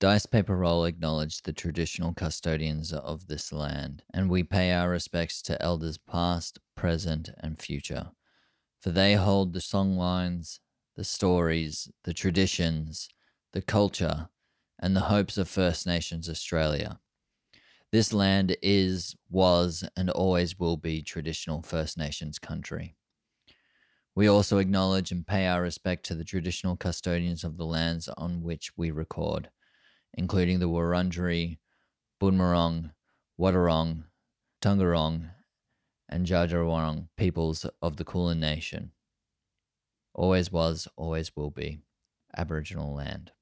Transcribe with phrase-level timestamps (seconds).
[0.00, 5.42] Dice Paper Role acknowledge the traditional custodians of this land, and we pay our respects
[5.42, 8.12] to elders past, present, and future,
[8.80, 10.60] for they hold the songlines,
[10.94, 13.08] the stories, the traditions,
[13.52, 14.28] the culture,
[14.78, 17.00] and the hopes of First Nations Australia.
[17.90, 22.94] This land is, was, and always will be traditional First Nations country.
[24.14, 28.42] We also acknowledge and pay our respect to the traditional custodians of the lands on
[28.44, 29.50] which we record,
[30.14, 31.58] including the Wurundjeri,
[32.20, 32.92] Boonwurrung,
[33.38, 34.04] Wadawurrung,
[34.60, 35.30] Taungurung,
[36.08, 38.92] and Djarawurrung peoples of the Kulin Nation.
[40.14, 41.80] Always was, always will be
[42.36, 43.32] Aboriginal land.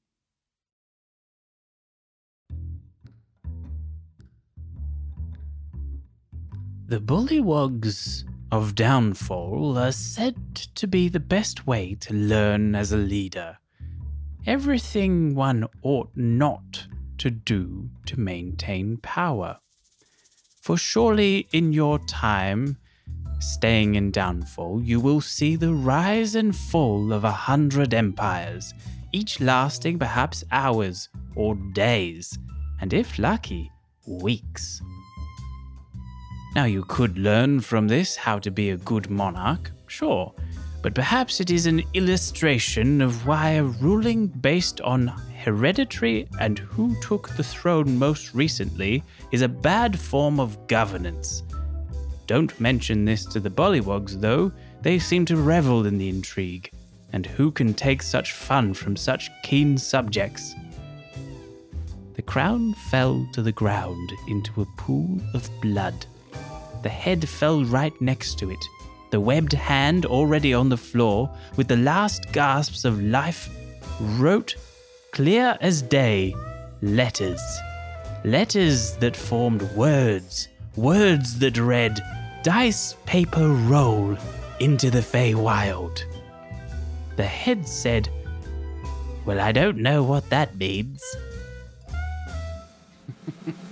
[6.89, 12.97] The Bullywugs of Downfall are said to be the best way to learn as a
[12.97, 13.59] leader.
[14.47, 16.87] Everything one ought not
[17.19, 19.59] to do to maintain power.
[20.63, 22.77] For surely in your time,
[23.41, 28.73] staying in Downfall, you will see the rise and fall of a hundred empires,
[29.13, 32.39] each lasting perhaps hours or days,
[32.81, 33.73] and if lucky,
[34.07, 34.81] weeks.
[36.55, 40.33] Now, you could learn from this how to be a good monarch, sure,
[40.87, 46.95] but perhaps it is an illustration of why a ruling based on hereditary and who
[47.01, 51.43] took the throne most recently is a bad form of governance.
[52.29, 56.71] Don't mention this to the Bullywugs, though, they seem to revel in the intrigue.
[57.13, 60.55] And who can take such fun from such keen subjects?
[62.15, 66.07] The crown fell to the ground into a pool of blood.
[66.85, 68.65] The head fell right next to it,
[69.11, 73.49] the webbed hand already on the floor, with the last gasps of life,
[74.01, 74.57] wrote,
[75.13, 76.35] clear as day,
[76.83, 77.41] letters.
[78.25, 82.01] Letters that formed words, words that read,
[82.43, 84.17] Dice Paper Role
[84.61, 86.03] into the Feywild.
[87.17, 88.09] The head said,
[89.25, 91.03] Well, I don't know what that means.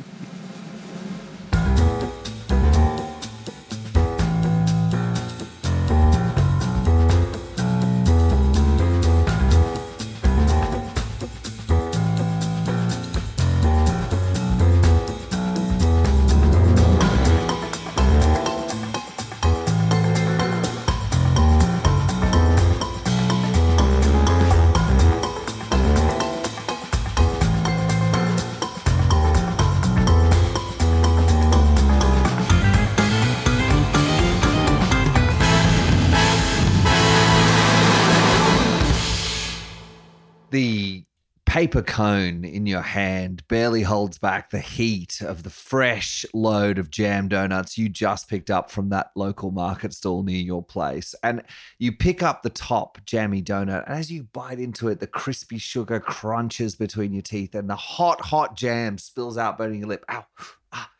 [41.55, 46.91] paper cone in your hand barely holds back the heat of the fresh load of
[46.91, 51.15] jam donuts you just picked up from that local market stall near your place.
[51.23, 51.45] And
[51.79, 55.59] you pick up the top jammy donut, and as you bite into it, the crispy
[55.59, 60.05] sugar crunches between your teeth, and the hot, hot jam spills out, burning your lip.
[60.11, 60.27] Ow,
[60.73, 60.91] ah,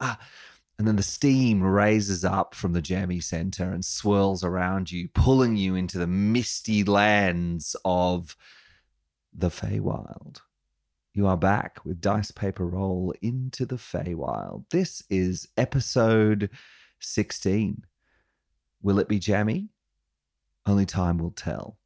[0.00, 0.20] ah.
[0.78, 5.56] And then the steam raises up from the jammy center and swirls around you, pulling
[5.56, 8.36] you into the misty lands of
[9.32, 10.40] the Feywild.
[11.12, 14.64] You are back with Dice Paper Role into the Feywild.
[14.70, 16.50] This is episode
[17.00, 17.84] 16.
[18.82, 19.68] Will it be jammy?
[20.66, 21.76] Only time will tell.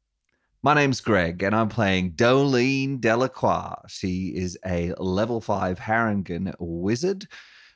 [0.63, 3.73] My name's Greg, and I'm playing Doelene de la Croix.
[3.87, 7.27] She is a level five Harengon wizard.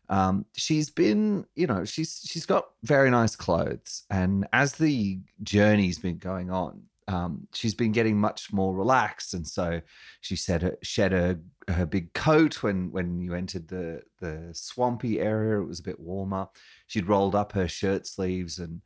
[0.09, 5.99] Um, she's been, you know, she's she's got very nice clothes, and as the journey's
[5.99, 9.81] been going on, um, she's been getting much more relaxed, and so
[10.21, 15.19] she said her, shed her her big coat when when you entered the the swampy
[15.19, 15.59] area.
[15.61, 16.47] It was a bit warmer.
[16.87, 18.81] She'd rolled up her shirt sleeves and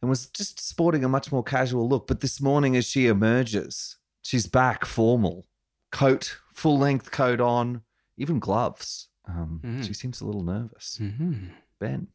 [0.00, 2.06] and was just sporting a much more casual look.
[2.06, 5.46] But this morning, as she emerges, she's back formal,
[5.92, 7.82] coat, full length coat on,
[8.16, 9.08] even gloves.
[9.28, 9.84] Um, Mhm.
[9.86, 10.98] She seems a little nervous.
[11.00, 11.48] Mm-hmm.
[11.78, 12.08] Ben,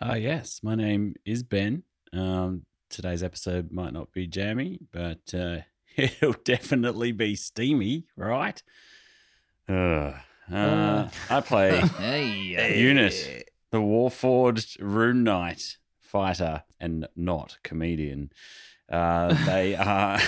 [0.00, 1.82] Uh, yes, my name is Ben.
[2.12, 5.58] Um, today's episode might not be jammy, but uh,
[5.96, 8.62] it'll definitely be steamy, right?
[9.68, 10.12] Uh,
[10.52, 18.30] uh, I play Hey, Unit, the Warforged Rune Knight fighter and not comedian.
[18.90, 20.20] Uh, they are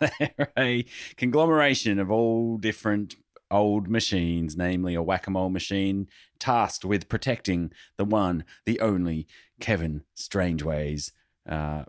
[0.00, 0.84] they're a
[1.16, 3.16] conglomeration of all different
[3.50, 6.06] old machines, namely a whack a mole machine
[6.38, 9.26] tasked with protecting the one, the only
[9.58, 11.12] Kevin Strangeways,
[11.48, 11.84] uh,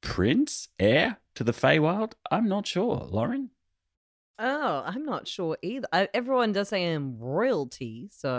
[0.00, 2.12] prince, heir to the Feywild.
[2.30, 3.50] I'm not sure, Lauren.
[4.38, 5.86] Oh, I'm not sure either.
[5.92, 8.32] I, everyone does say I'm royalty, so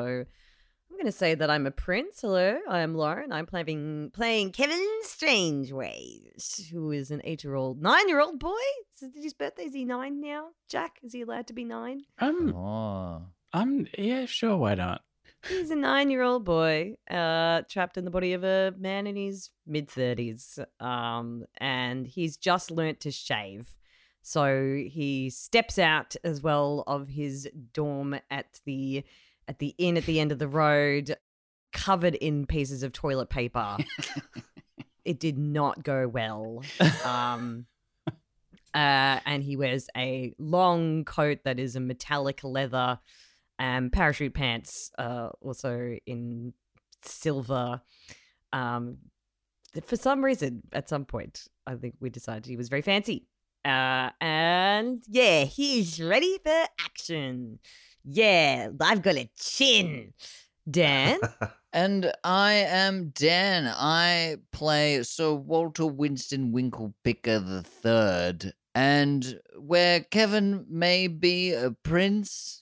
[0.90, 2.22] I'm going to say that I'm a prince.
[2.22, 3.32] Hello, I'm Lauren.
[3.32, 8.50] I'm playing playing Kevin Strangeways, who is an eight-year-old, nine-year-old boy.
[8.96, 9.66] Is it his birthday?
[9.66, 10.50] Is he nine now?
[10.70, 12.02] Jack, is he allowed to be nine?
[12.20, 13.24] Um, Oh.
[13.54, 15.02] I'm yeah, sure, why not?
[15.48, 19.90] He's a nine-year-old boy, uh, trapped in the body of a man in his mid
[19.90, 23.76] thirties, um, and he's just learnt to shave.
[24.22, 29.04] So he steps out as well of his dorm at the
[29.48, 31.16] at the inn at the end of the road,
[31.74, 33.78] covered in pieces of toilet paper.
[35.06, 36.62] it did not go well.
[37.04, 37.66] Um,
[38.74, 43.00] uh, and he wears a long coat that is a metallic leather,
[43.62, 46.52] and parachute pants, uh, also in
[47.04, 47.80] silver.
[48.52, 48.98] Um,
[49.86, 53.28] for some reason, at some point, I think we decided he was very fancy.
[53.64, 57.60] Uh, and yeah, he's ready for action.
[58.04, 60.14] Yeah, I've got a chin.
[60.70, 61.20] Dan,
[61.74, 63.68] And I am Dan.
[63.68, 72.61] I play Sir Walter Winston Winklepicker the Third, and where Kevin may be a prince,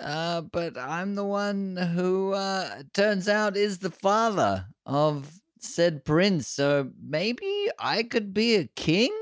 [0.00, 6.48] uh, but I'm the one who uh, turns out is the father of said prince.
[6.48, 9.12] So maybe I could be a king.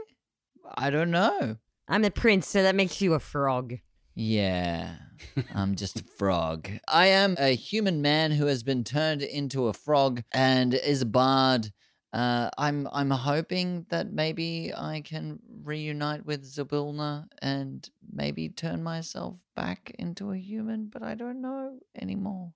[0.77, 1.57] I don't know.
[1.89, 3.75] I'm a prince, so that makes you a frog.
[4.15, 4.97] Yeah,
[5.55, 6.69] I'm just a frog.
[6.87, 11.07] I am a human man who has been turned into a frog and is a
[11.07, 11.73] bard.
[12.13, 19.39] Uh, I'm I'm hoping that maybe I can reunite with Zybilna and maybe turn myself
[19.55, 22.53] back into a human, but I don't know anymore.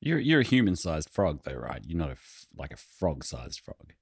[0.00, 1.80] You're you're a human-sized frog, though, right?
[1.86, 3.94] You're not a f- like a frog-sized frog.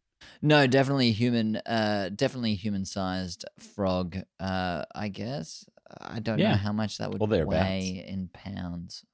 [0.42, 1.56] No, definitely human.
[1.56, 4.18] Uh, definitely human-sized frog.
[4.40, 5.64] Uh, I guess
[6.00, 9.04] I don't know how much that would weigh in pounds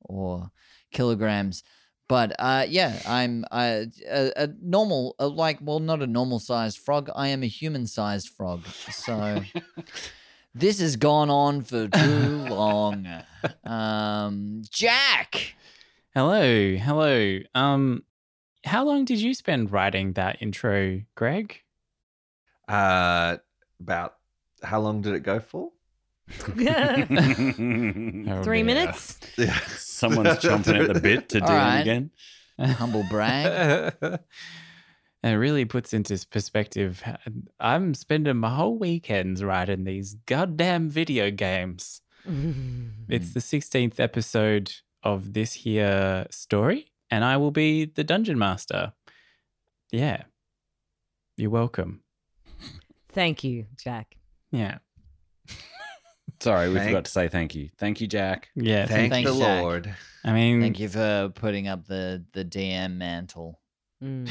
[0.00, 0.50] or
[0.92, 1.62] kilograms.
[2.10, 7.08] But uh, yeah, I'm uh, a, a normal, uh, like, well, not a normal-sized frog.
[7.14, 8.66] I am a human-sized frog.
[8.66, 9.42] So
[10.56, 13.06] this has gone on for too long.
[13.62, 15.54] Um, Jack.
[16.12, 17.38] Hello, hello.
[17.54, 18.02] Um,
[18.64, 21.60] how long did you spend writing that intro, Greg?
[22.66, 23.36] Uh,
[23.78, 24.16] about
[24.64, 25.70] how long did it go for?
[26.38, 28.64] Three Oh, dear.
[28.64, 29.18] minutes?
[29.36, 29.58] Yeah.
[29.76, 31.78] Someone's chomping at the bit to do All right.
[31.78, 32.10] it again.
[32.58, 33.94] Humble brag.
[34.02, 34.18] and
[35.22, 37.02] it really puts into perspective.
[37.06, 37.16] Uh,
[37.58, 42.02] I'm spending my whole weekends writing these goddamn video games.
[43.08, 44.72] It's the 16th episode
[45.02, 48.92] of this here story, and I will be the dungeon master.
[49.90, 50.24] Yeah.
[51.36, 52.02] You're welcome.
[53.08, 54.16] Thank you, Jack.
[54.52, 54.78] Yeah.
[56.40, 57.68] Sorry, we Thank- forgot to say thank you.
[57.78, 58.48] Thank you, Jack.
[58.54, 58.86] Yeah.
[58.86, 59.62] Thank Thanks, the Jack.
[59.62, 59.94] Lord.
[60.24, 63.60] I mean, Thank you for putting up the the DM mantle.
[64.02, 64.30] Mm.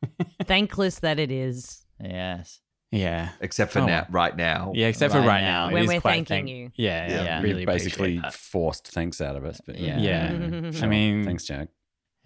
[0.44, 1.84] Thankless that it is.
[2.02, 2.60] Yes.
[2.90, 3.30] Yeah.
[3.40, 4.72] Except for Oh, now, right now.
[4.74, 5.64] Yeah, except for Right right now.
[5.64, 5.70] now.
[5.70, 6.70] it When is we're quite thanking thank- you.
[6.76, 7.24] Yeah, yeah.
[7.24, 7.42] Yeah.
[7.42, 8.34] Really You've basically appreciate that.
[8.34, 9.60] forced thanks out of us.
[9.66, 9.98] But Yeah.
[9.98, 10.70] Yeah.
[10.70, 10.84] Sure.
[10.84, 11.68] I mean, thanks, Jack.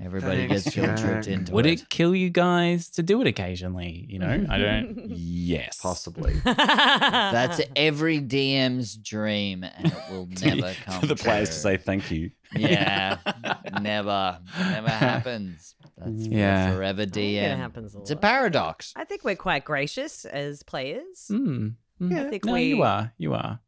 [0.05, 1.33] Everybody Thanks, gets guilt tripped Jack.
[1.33, 1.83] into would it.
[1.83, 4.05] it kill you guys to do it occasionally?
[4.09, 5.11] You know, I don't.
[5.15, 5.79] Yes.
[5.81, 6.33] Possibly.
[6.45, 11.01] That's every DM's dream, and it will never come.
[11.01, 12.31] For the players to say thank you.
[12.57, 13.19] Yeah,
[13.81, 15.75] never, never happens.
[15.97, 16.75] That's Yeah.
[16.75, 17.53] forever DM.
[17.53, 18.03] It happens a lot.
[18.03, 18.93] It's a paradox.
[18.97, 21.29] I think we're quite gracious as players.
[21.31, 22.27] Mm, mm.
[22.27, 23.13] I think no, we you are.
[23.19, 23.61] You are.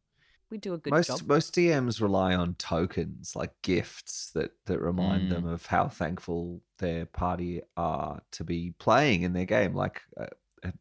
[0.54, 1.22] We do a good most job.
[1.26, 5.30] most DMs rely on tokens like gifts that that remind Mm.
[5.30, 9.74] them of how thankful their party are to be playing in their game.
[9.74, 10.26] Like, uh,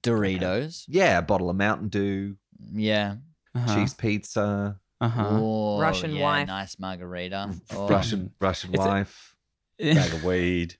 [0.03, 0.85] Doritos.
[0.87, 2.37] yeah, a bottle of Mountain Dew,
[2.71, 3.15] Yeah.
[3.55, 3.75] Uh-huh.
[3.75, 5.39] cheese pizza, Uh-huh.
[5.41, 6.47] Or, Russian yeah, wife.
[6.47, 7.51] Nice margarita.
[7.75, 9.35] Or, Russian Russian It's a- wife.
[9.79, 10.75] Bag of weed.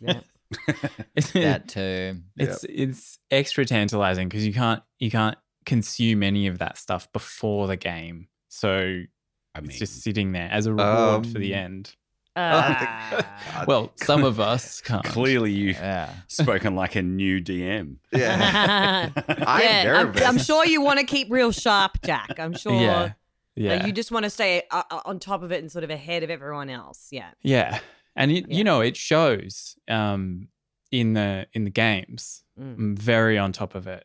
[0.00, 0.20] Yeah.
[1.16, 2.22] It's, that too.
[2.36, 5.36] it's it's extra tantalizing because you can't you can't
[5.70, 8.28] consume any of that stuff before the game.
[8.48, 9.02] So
[9.54, 11.96] I mean, it's just sitting there as a reward for the Um, end.
[12.36, 13.64] Ah.
[13.66, 15.04] Well, some of us can't.
[15.04, 16.10] clearly you Yeah.
[16.28, 17.96] spoken like a new DM.
[18.12, 19.10] Yeah.
[19.16, 20.12] I'm yeah, I'm.
[20.28, 22.38] I'm sure you want to keep real sharp, Jack.
[22.38, 23.02] I'm sure Yeah.
[23.02, 23.14] that
[23.56, 23.86] Yeah.
[23.86, 26.22] you just want to stay uh, uh, on top of it and sort of ahead
[26.22, 27.08] of everyone else.
[27.10, 27.30] Yeah.
[27.42, 27.80] Yeah,
[28.14, 28.56] and it, Yeah.
[28.58, 30.48] you know it shows um,
[30.92, 32.44] in the in the games.
[32.58, 32.78] Mm.
[32.78, 34.04] I'm very on top of it.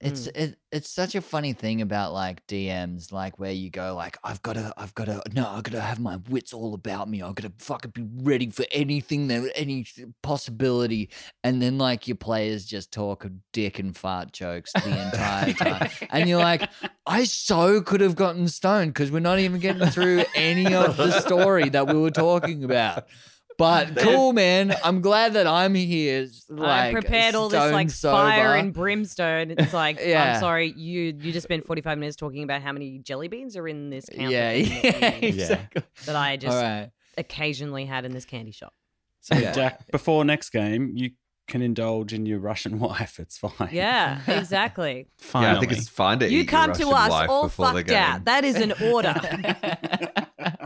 [0.00, 0.36] It's Mm.
[0.36, 4.42] it, it's such a funny thing about like DMs, like where you go like I've
[4.42, 7.22] got to I've got to no I've got to have my wits all about me.
[7.22, 9.86] I've got to fucking be ready for anything that any
[10.22, 11.10] possibility,
[11.42, 15.88] and then like your players just talk of dick and fart jokes the entire time,
[16.10, 16.68] and you're like,
[17.06, 21.12] I so could have gotten stoned because we're not even getting through any of the
[21.20, 23.06] story that we were talking about.
[23.56, 24.74] But cool, man.
[24.82, 26.26] I'm glad that I'm here.
[26.48, 29.52] Like, I prepared all this like stone fire and brimstone.
[29.52, 30.34] It's like Yeah.
[30.34, 33.68] I'm sorry, you you just spent 45 minutes talking about how many jelly beans are
[33.68, 35.82] in this counter Yeah, yeah, that, exactly.
[36.06, 36.90] that I just All right.
[37.16, 38.72] occasionally had in this candy shop.
[39.20, 39.52] So, Yeah.
[39.52, 41.10] Jack, before next game, you
[41.46, 43.18] can indulge in your Russian wife.
[43.18, 43.68] It's fine.
[43.70, 45.08] Yeah, exactly.
[45.18, 45.52] Finally.
[45.52, 46.32] Yeah, I think it's fine to eat.
[46.32, 47.98] you eat come your to us wife all before the fucked game.
[47.98, 48.24] out.
[48.24, 49.14] That is an order.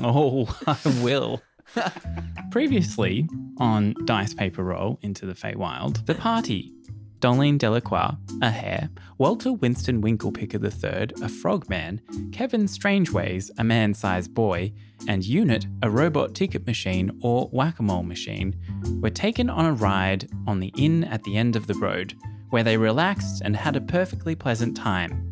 [0.01, 1.43] Oh, I will.
[2.51, 6.73] Previously on Dice Paper Role into the Feywild, the party
[7.21, 12.01] Doelene de la Croix, a hare, Walter Winston Winklepicker III, a frogman,
[12.33, 14.73] Kevin Strangeways, a man sized boy,
[15.09, 18.55] and Unit, a robot ticket machine or whack a mole machine,
[19.01, 22.15] were taken on a ride on the inn at the end of the road,
[22.51, 25.28] where they relaxed and had a perfectly pleasant time.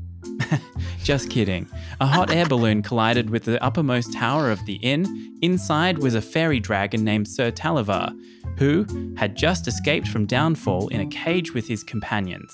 [1.02, 1.68] Just kidding.
[2.00, 5.38] A hot air balloon collided with the uppermost tower of the inn.
[5.42, 8.12] Inside was a fairy dragon named Sir Talavar,
[8.58, 8.86] who
[9.16, 12.50] had just escaped from downfall in a cage with his companions.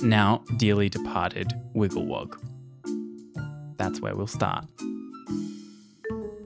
[0.00, 2.38] Now dearly departed Wigglewog.
[3.76, 4.66] That's where we'll start.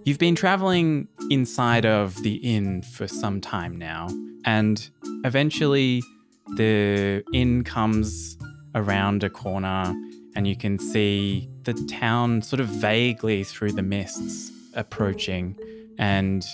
[0.05, 4.09] You've been traveling inside of the inn for some time now,
[4.45, 4.89] and
[5.25, 6.03] eventually
[6.57, 8.37] the inn comes
[8.75, 9.95] around a corner
[10.37, 15.57] and you can see the town sort of vaguely through the mists approaching
[15.99, 16.45] and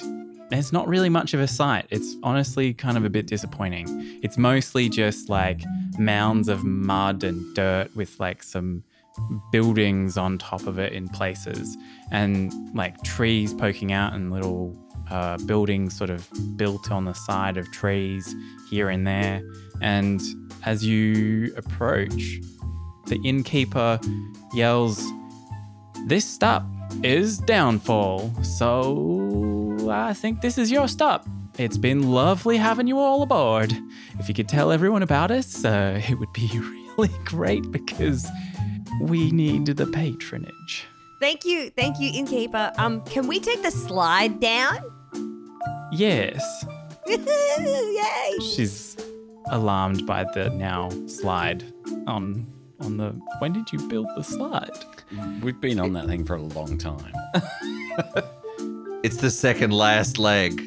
[0.48, 1.86] there's not really much of a sight.
[1.90, 3.86] It's honestly kind of a bit disappointing.
[4.22, 5.62] It's mostly just like
[5.98, 8.84] mounds of mud and dirt with like some
[9.50, 11.76] buildings on top of it in places
[12.10, 14.76] and like trees poking out and little
[15.10, 18.34] uh, buildings sort of built on the side of trees
[18.68, 19.42] here and there.
[19.80, 20.20] And
[20.64, 22.40] as you approach,
[23.06, 23.98] the innkeeper
[24.54, 25.02] yells,
[26.06, 26.64] This stop
[27.02, 31.26] is Downfall, so I think this is your stop.
[31.58, 33.72] It's been lovely having you all aboard.
[34.18, 36.50] If you could tell everyone about us, uh, it would be
[36.98, 38.26] really great because
[39.00, 40.86] we need the patronage.
[41.20, 42.72] thank you, thank you, innkeeper.
[42.78, 44.78] Um, can we take the slide down?
[45.92, 46.64] Yes,
[47.06, 48.38] Yay!
[48.40, 48.96] she's
[49.50, 51.62] alarmed by the now slide
[52.06, 52.46] on
[52.80, 53.10] on the.
[53.38, 54.70] When did you build the slide?
[55.42, 57.12] We've been on that thing for a long time.
[59.02, 60.60] It's the second last leg.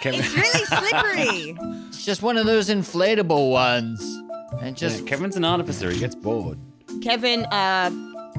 [0.00, 1.56] Kevin, It's really slippery.
[1.88, 4.00] It's just one of those inflatable ones.
[4.60, 5.90] And just Yeah, Kevin's an artificer.
[5.90, 6.58] He gets bored.
[7.02, 7.90] Kevin uh,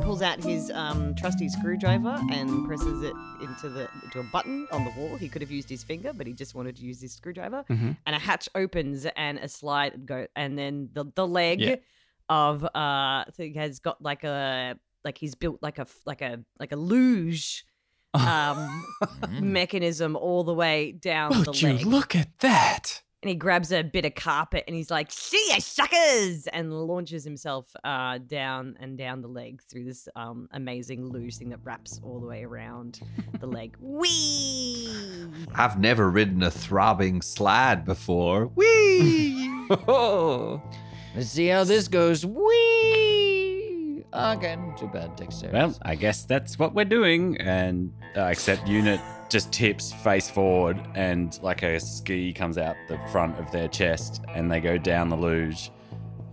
[0.01, 4.85] pulls out his um, trusty screwdriver and presses it into the into a button on
[4.85, 5.15] the wall.
[5.17, 7.65] He could have used his finger, but he just wanted to use his screwdriver.
[7.69, 7.97] Mhm.
[8.05, 11.75] And a hatch opens and a slide go, and then the the leg Yeah.
[12.29, 16.71] Of uh thing has got like a like he's built like a like a like
[16.71, 17.63] a luge
[18.13, 18.85] um
[19.41, 21.85] mechanism all the way down the Would you leg.
[21.85, 23.01] look at that?
[23.23, 27.23] and he grabs a bit of carpet and he's like, "See ya, suckers!" and launches
[27.23, 31.99] himself uh, down and down the leg through this um, amazing luge thing that wraps
[32.03, 32.99] all the way around
[33.39, 33.75] the leg.
[33.79, 34.87] Whee!
[35.55, 38.45] I've never ridden a throbbing slide before.
[38.55, 39.51] Whee!
[41.17, 42.25] let's see how this goes.
[42.25, 44.03] Whee!
[44.13, 45.55] Again, too bad dexterity.
[45.57, 47.37] Well, I guess that's what we're doing.
[47.41, 52.97] And uh, except unit just tips face forward, and like a ski comes out the
[53.11, 55.69] front of their chest, and they go down the luge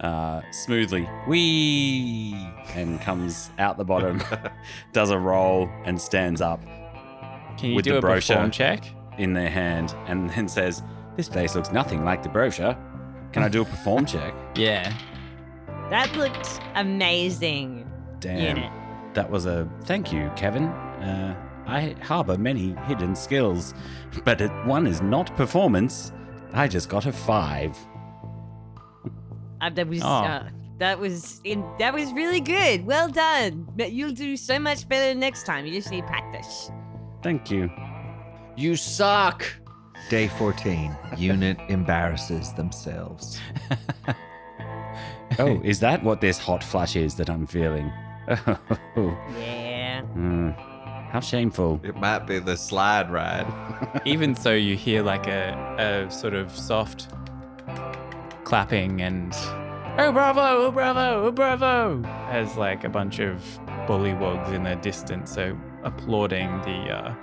[0.01, 1.09] uh, smoothly.
[1.27, 2.35] Wee!
[2.75, 4.23] And comes out the bottom,
[4.93, 6.63] does a roll, and stands up
[7.59, 8.37] Can you With do the a brochure.
[8.37, 8.85] perform check?
[9.19, 10.83] in their hand, and then says,
[11.17, 12.77] "This place looks nothing like the brochure.
[13.35, 14.93] Can I do a perform check?" Yeah.
[15.91, 17.87] that looked amazing.
[18.21, 18.57] Damn.
[18.57, 18.73] Unit.
[19.15, 20.65] That was a thank you, Kevin.
[20.69, 21.37] Uh,
[21.67, 23.75] I harbor many hidden skills,
[24.25, 26.13] but it, one is not performance.
[26.53, 27.77] I just got a five.
[29.61, 30.07] Uh, that was Oh.
[30.07, 30.49] uh,
[30.79, 32.85] that was in that was really good.
[32.87, 33.67] Well done.
[33.77, 35.65] But You'll do so much better next time.
[35.67, 36.71] You just need practice.
[37.23, 37.71] Thank you.
[38.57, 39.45] You suck.
[40.11, 40.95] Day 14.
[41.17, 43.39] Unit embarrasses themselves.
[45.37, 47.91] Oh, is that what this hot flash is that I'm feeling?
[48.97, 50.03] Oh, Yeah.
[50.03, 50.51] hmm.
[51.11, 51.81] how shameful.
[51.83, 54.01] It might be the slide ride.
[54.05, 57.09] Even so, you hear like a, a sort of soft
[58.45, 59.33] clapping and
[59.99, 63.43] oh bravo, oh bravo, oh bravo, as like a bunch of
[63.89, 67.15] bullywugs in the distance so applauding the uh,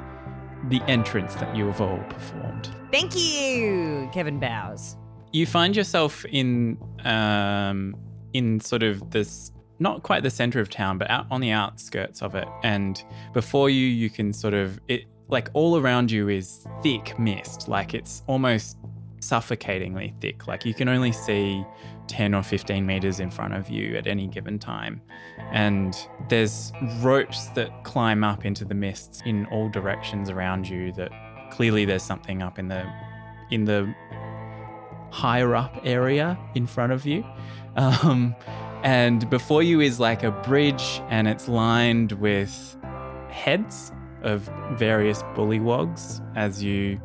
[0.70, 2.70] the entrance that you have all performed.
[2.92, 4.98] Thank you, Kevin bows.
[5.32, 7.96] You find yourself in um,
[8.34, 12.22] in sort of this not quite the center of town, but out on the outskirts
[12.22, 13.04] of it, and
[13.34, 17.94] before you, you can sort of it like all around you is thick mist, like
[17.94, 18.78] it's almost
[19.22, 20.48] suffocatingly thick.
[20.48, 21.66] Like you can only see
[22.08, 25.02] 10 or 15 meters in front of you at any given time.
[25.52, 25.96] And
[26.30, 31.12] there's ropes that climb up into the mists in all directions around you that
[31.52, 32.86] clearly there's something up in the
[33.50, 33.94] in the
[35.12, 37.24] higher up area in front of you.
[37.78, 38.36] Um,
[38.84, 42.76] and before you is like a bridge and it's lined with
[43.30, 43.94] heads
[44.24, 47.00] of various bullywugs as you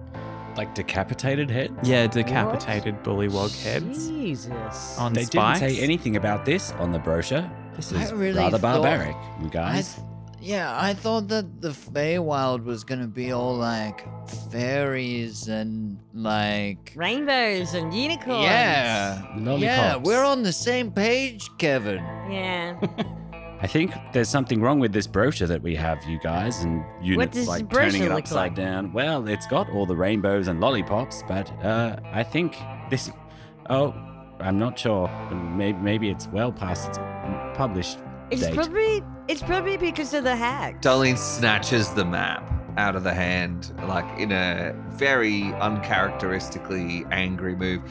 [0.57, 1.71] Like decapitated head?
[1.83, 4.99] yeah decapitated bullywug heads Jesus.
[4.99, 5.61] on They spikes.
[5.61, 7.49] didn't say anything about this on the brochure.
[7.77, 9.95] This I is really rather thought- barbaric, you guys.
[9.95, 10.07] th-
[10.41, 14.07] yeah, I thought that the Feywild was gonna be all like
[14.51, 18.45] fairies and like Rainbows and unicorns.
[18.45, 19.63] yeah, lollipops.
[19.63, 19.97] yeah.
[19.97, 21.99] We're on the same page, Kevin.
[22.31, 22.77] Yeah.
[23.67, 27.49] I think there's something wrong with this brochure that we have, you guys, and units
[27.49, 28.55] like turning it upside like?
[28.55, 28.93] down.
[28.93, 32.57] Well, it's got all the rainbows and lollipops, but uh, I think
[32.91, 33.11] this.
[33.69, 33.93] Oh,
[34.39, 35.11] I'm not sure.
[35.33, 36.99] Maybe, maybe it's well past its
[37.59, 37.99] published
[38.31, 38.55] It's date.
[38.55, 40.81] probably it's probably because of the hack.
[40.81, 47.83] Darlene snatches the map out of the hand, like in a very uncharacteristically angry move.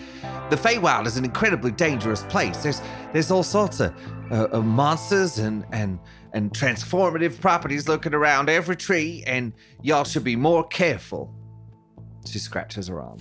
[0.49, 2.57] The Feywild is an incredibly dangerous place.
[2.57, 2.81] There's
[3.13, 3.93] there's all sorts of,
[4.31, 5.99] uh, of monsters and and
[6.33, 11.33] and transformative properties looking around every tree, and y'all should be more careful.
[12.27, 13.19] She scratches her arm.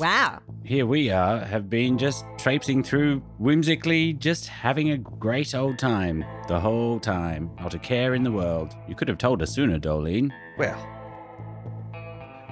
[0.00, 0.40] Wow.
[0.64, 6.24] Here we are, have been just traipsing through whimsically, just having a great old time
[6.48, 7.50] the whole time.
[7.60, 8.74] Not a care in the world.
[8.88, 10.32] You could have told us sooner, Doelene.
[10.56, 10.78] Well,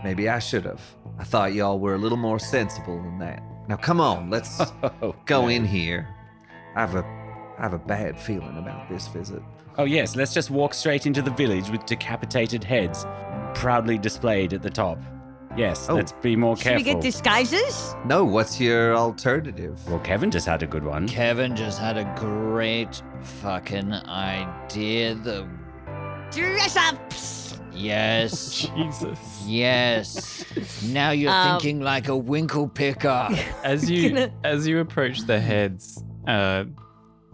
[0.05, 0.83] maybe I should have.
[1.19, 3.43] I thought y'all were a little more sensible than that.
[3.67, 4.61] Now come on, let's
[5.25, 6.07] go in here.
[6.77, 7.03] I have a
[7.59, 9.43] I have a bad feeling about this visit.
[9.79, 13.07] Oh, yes, let's just walk straight into the village with decapitated heads
[13.55, 14.99] proudly displayed at the top.
[15.57, 15.95] Yes, Oh.
[15.95, 16.79] let's be more careful.
[16.79, 16.99] Should careful.
[17.01, 17.95] we get disguises?
[18.05, 19.79] No, what's your alternative?
[19.89, 21.09] well, Kevin just had a good one.
[21.09, 25.15] Kevin just had a great fucking idea.
[25.17, 25.47] The
[26.31, 26.99] Dress up.
[27.75, 29.19] yes, Jesus.
[29.47, 30.45] yes.
[30.85, 33.29] Now you're Um, thinking like a winkle picker.
[33.65, 36.65] As you Gonna- as you approach the heads, uh,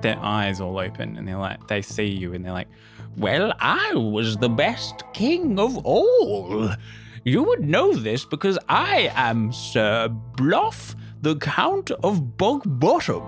[0.01, 2.69] their eyes all open and they're like they see you and they're like,
[3.17, 6.71] "Well, I was the best king of all.
[7.25, 13.23] You would know this because I am Sir Bluff, the Count of Bog Bottom,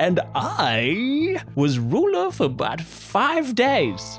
[0.00, 4.18] and I was ruler for about five days.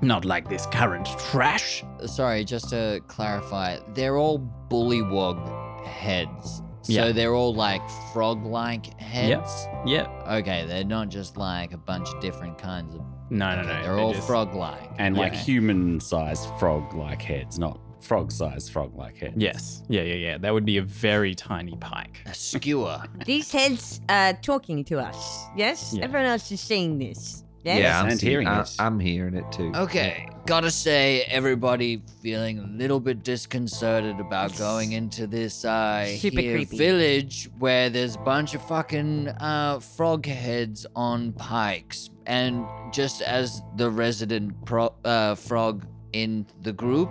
[0.00, 1.84] Not like this current trash.
[2.06, 4.38] Sorry, just to clarify, they're all
[4.70, 6.62] bullywog heads.
[6.82, 7.12] So Yeah.
[7.12, 9.68] they're all like frog-like heads.
[9.86, 10.08] Yep.
[10.30, 13.00] Okay, they're not just like a bunch of different kinds of.
[13.30, 13.72] No, no, okay, no.
[13.74, 14.90] They're they're all frog-like.
[14.98, 19.34] And like human sized frog like heads, not frog sized frog like head.
[19.36, 19.82] Yes.
[19.88, 20.38] Yeah, yeah, yeah.
[20.38, 22.20] That would be a very tiny pike.
[22.26, 23.02] A skewer.
[23.26, 25.44] These heads are talking to us.
[25.56, 25.94] Yes?
[25.94, 26.04] Yeah.
[26.04, 27.44] Everyone else is seeing this.
[27.64, 27.78] Yes?
[27.80, 28.74] Yeah, I'm and seeing- hearing I, it.
[28.80, 29.70] I'm hearing it too.
[29.76, 36.40] Okay, gotta say, everybody feeling a little bit disconcerted about going into this uh, Super
[36.40, 36.76] here creepy.
[36.76, 42.10] village where there's a bunch of fucking uh, frog heads on pikes.
[42.26, 47.10] And just as the resident pro- uh, frog in the group,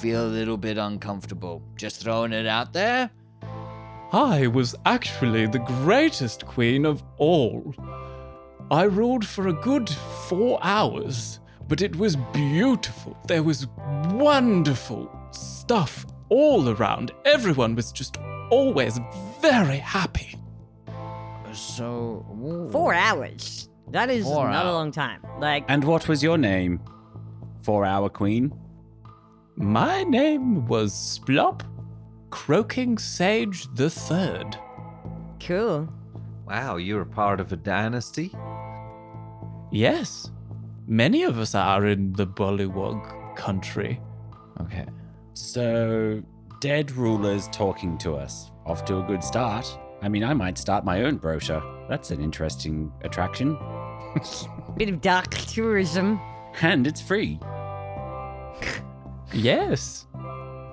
[0.00, 1.62] feel a little bit uncomfortable.
[1.76, 3.10] Just throwing it out there.
[4.12, 7.74] I was actually the greatest queen of all.
[8.70, 9.88] I ruled for a good
[10.28, 13.16] four hours, but it was beautiful.
[13.26, 13.66] There was
[14.10, 17.12] wonderful stuff all around.
[17.24, 18.16] Everyone was just
[18.50, 18.98] always
[19.40, 20.36] very happy.
[21.52, 22.24] So.
[22.42, 22.68] ooh.
[22.70, 23.68] Four hours.
[23.90, 25.24] That is Four not a long time.
[25.38, 26.80] Like, And what was your name?
[27.62, 28.52] Four Hour Queen?
[29.58, 31.62] My name was Splop
[32.28, 34.58] Croaking Sage the Third.
[35.40, 35.88] cool.
[36.46, 38.30] Wow, you're a part of a dynasty?
[39.72, 40.30] Yes,
[40.86, 43.98] many of us are in the Bullywug country.
[44.60, 44.84] Okay.
[45.32, 46.22] So,
[46.60, 48.50] dead rulers talking to us.
[48.66, 49.66] Off to a good start.
[50.02, 51.62] I mean, I might start my own brochure.
[51.88, 53.58] That's an interesting attraction.
[54.76, 56.20] Bit of dark tourism.
[56.60, 57.40] And it's free.
[59.32, 60.06] Yes.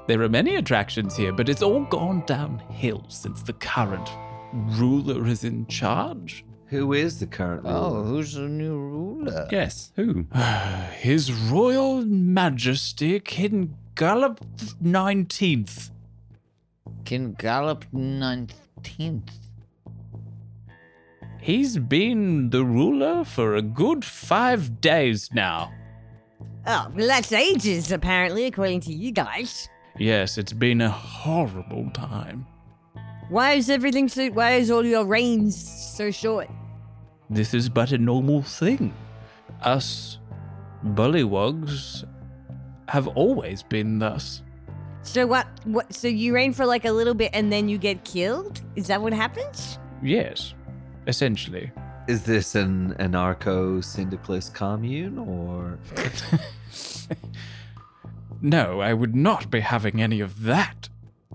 [0.07, 4.09] There are many attractions here, but it's all gone downhill since the current
[4.53, 6.45] ruler is in charge.
[6.67, 9.47] Who is the current Oh, who's the new ruler?
[9.51, 9.91] Yes.
[9.95, 10.25] Who?
[10.93, 14.39] His Royal Majesty King Gullop
[14.81, 15.91] Nineteenth.
[17.05, 19.29] King Gullop 19th.
[21.39, 25.71] He's been the ruler for a good five days now.
[26.65, 29.67] Oh, well, that's ages, apparently, according to you guys.
[29.97, 32.45] Yes, it's been a horrible time.
[33.29, 34.29] Why is everything so.
[34.29, 35.55] Why is all your reigns
[35.95, 36.49] so short?
[37.29, 38.93] This is but a normal thing.
[39.61, 40.19] Us
[40.85, 42.05] bullywugs
[42.87, 44.41] have always been thus.
[45.03, 45.47] So what?
[45.65, 45.93] What?
[45.93, 48.61] So you reign for like a little bit and then you get killed?
[48.75, 49.79] Is that what happens?
[50.01, 50.53] Yes,
[51.07, 51.71] essentially.
[52.07, 55.79] Is this an anarcho syndicalist commune or
[58.41, 60.89] No, I would not be having any of that.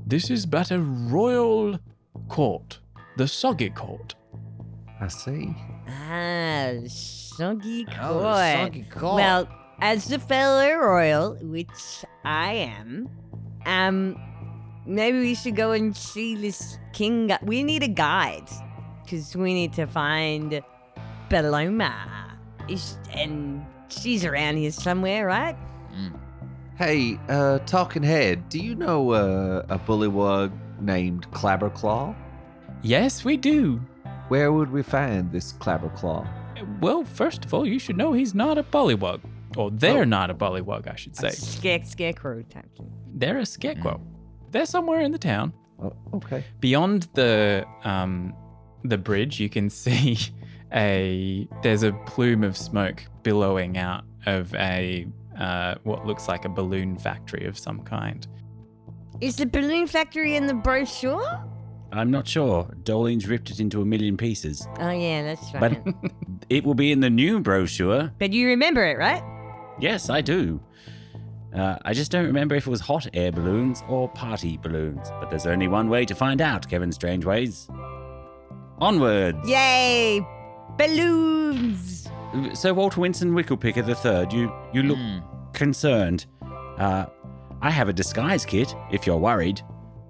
[0.07, 1.79] This is but a royal
[2.29, 2.81] court,
[3.17, 4.15] the Soggy Court.
[5.01, 5.55] I see.
[5.89, 7.99] Ah, soggy court.
[8.03, 9.15] Oh, the soggy court.
[9.15, 9.49] Well,
[9.81, 13.09] as the fellow royal, which I am,
[13.65, 14.17] um,
[14.87, 17.29] maybe we should go and see this king.
[17.29, 18.49] gu- We need a guide,
[19.09, 20.61] because we need to find
[21.31, 22.37] Paloma.
[22.69, 25.57] Is and she's around here somewhere, right?
[25.95, 26.13] Mm.
[26.77, 32.15] Hey, uh, talking head, do you know uh, a bullywug named Clapperclaw?
[32.83, 33.81] Yes, we do.
[34.29, 36.29] Where would we find this Clapperclaw?
[36.81, 39.21] Well, first of all, you should know he's not a bullywug.
[39.57, 40.05] Or they're Oh.
[40.05, 41.31] not a bullywug, I should say.
[41.31, 42.93] Scare, scarecrow type thing.
[43.15, 44.01] They're a scarecrow.
[44.51, 45.55] They're somewhere in the town.
[45.83, 46.45] Oh, okay.
[46.61, 48.35] Beyond the um
[48.89, 50.19] the bridge, you can see
[50.73, 55.07] a there's a plume of smoke billowing out of a
[55.39, 58.27] uh, what looks like a balloon factory of some kind.
[59.21, 61.45] Is the balloon factory in the brochure?
[61.93, 62.69] I'm not sure.
[62.83, 64.67] Doelene's ripped it into a million pieces.
[64.79, 65.83] Oh yeah, that's right.
[65.85, 66.13] But
[66.51, 68.13] it will be in the new brochure.
[68.19, 69.23] but you remember it, right?
[69.81, 70.61] Yes, I do.
[71.55, 75.09] Uh, I just don't remember if it was hot air balloons or party balloons.
[75.19, 77.69] But there's only one way to find out, Kevin Strangeways.
[78.81, 79.49] Onwards!
[79.49, 80.21] Yay!
[80.77, 82.09] Balloons!
[82.55, 85.23] So, Walter Winston Winklepicker III, you, you look Mm.
[85.55, 86.27] concerned.
[86.79, 87.07] Uh,
[87.61, 89.61] I have a disguise kit, if you're worried.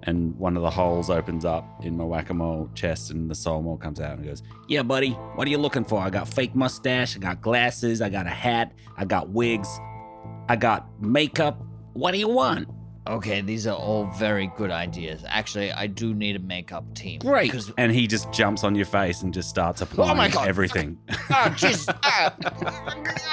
[0.03, 3.77] And one of the holes opens up in my whack-a-mole chest, and the soul mole
[3.77, 5.99] comes out and goes, "Yeah, buddy, what are you looking for?
[5.99, 9.67] I got fake mustache, I got glasses, I got a hat, I got wigs,
[10.47, 11.61] I got makeup.
[11.93, 12.69] What do you want?"
[13.09, 15.23] Okay, these are all very good ideas.
[15.27, 17.19] Actually, I do need a makeup team.
[17.19, 17.51] Great.
[17.51, 20.47] Because And he just jumps on your face and just starts applying Oh my God.
[20.47, 20.97] everything.
[21.09, 21.15] oh,
[21.57, 21.91] jeez.
[22.03, 22.35] ah,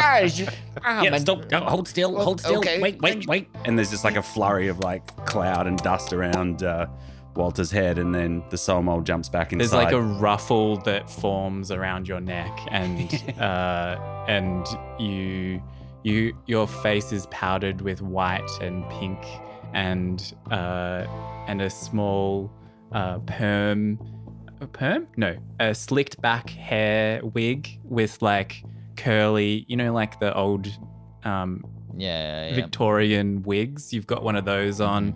[0.01, 0.43] ah, it's
[0.83, 1.51] ah, yeah, stop.
[1.51, 2.19] No, hold still.
[2.19, 2.59] Hold still.
[2.59, 2.81] Okay.
[2.81, 3.49] Wait, wait, wait.
[3.67, 6.87] And there's just like a flurry of like cloud and dust around uh,
[7.35, 9.69] Walter's head, and then the soul mole jumps back inside.
[9.69, 14.67] There's like a ruffle that forms around your neck, and uh, and
[14.99, 15.63] you
[16.03, 19.19] you your face is powdered with white and pink,
[19.77, 21.05] and uh,
[21.47, 22.51] and a small
[22.93, 23.99] uh, perm,
[24.61, 25.07] a perm?
[25.17, 28.65] No, a slicked back hair wig with like
[28.97, 30.67] curly, you know, like the old
[31.25, 31.63] um,
[31.97, 32.55] yeah, yeah, yeah.
[32.55, 33.93] Victorian wigs.
[33.93, 35.15] You've got one of those on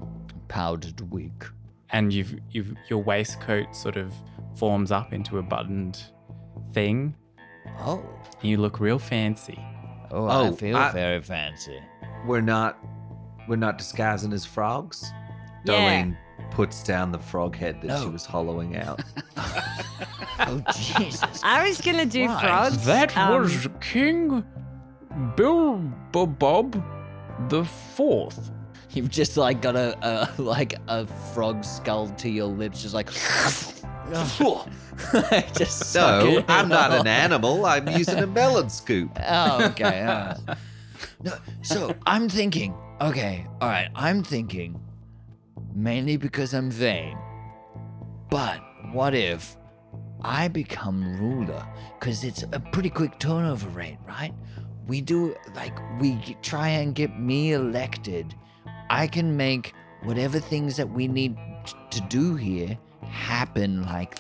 [0.49, 1.45] powdered wig.
[1.91, 4.13] and you've you've your waistcoat sort of
[4.57, 5.99] forms up into a buttoned
[6.73, 7.15] thing
[7.81, 8.03] Oh,
[8.43, 9.59] you look real fancy
[10.11, 11.79] oh, I Oh, feel I- very fancy.
[12.27, 12.79] We're not
[13.51, 15.13] we're not disguising as frogs.
[15.67, 15.75] Yeah.
[15.75, 16.17] Darlene
[16.53, 19.03] puts down the frog head that she was hollowing out.
[20.43, 21.43] Oh, Jesus.
[21.45, 22.41] I was gonna do Right.
[22.41, 22.87] frogs.
[22.87, 24.43] that um, was king
[25.37, 25.77] bill
[26.13, 26.83] bob
[27.51, 28.51] the fourth
[28.93, 33.11] You've just like got a, a like a frog skull to your lips, just like.
[35.55, 37.67] just No, I'm not an animal.
[37.67, 39.17] I'm using a melon scoop.
[39.25, 40.01] Oh, okay.
[40.03, 40.59] all right.
[41.23, 44.81] No, so I'm thinking, okay, all right, I'm thinking
[45.75, 47.17] mainly because I'm vain.
[48.31, 48.61] But
[48.93, 49.57] what if
[50.23, 51.67] I become ruler?
[51.99, 54.35] Because it's a pretty quick turnover rate, right?
[54.87, 58.35] We do, like, we try and get me elected.
[58.91, 61.37] I can make whatever things that we need
[61.91, 64.19] to do here happen like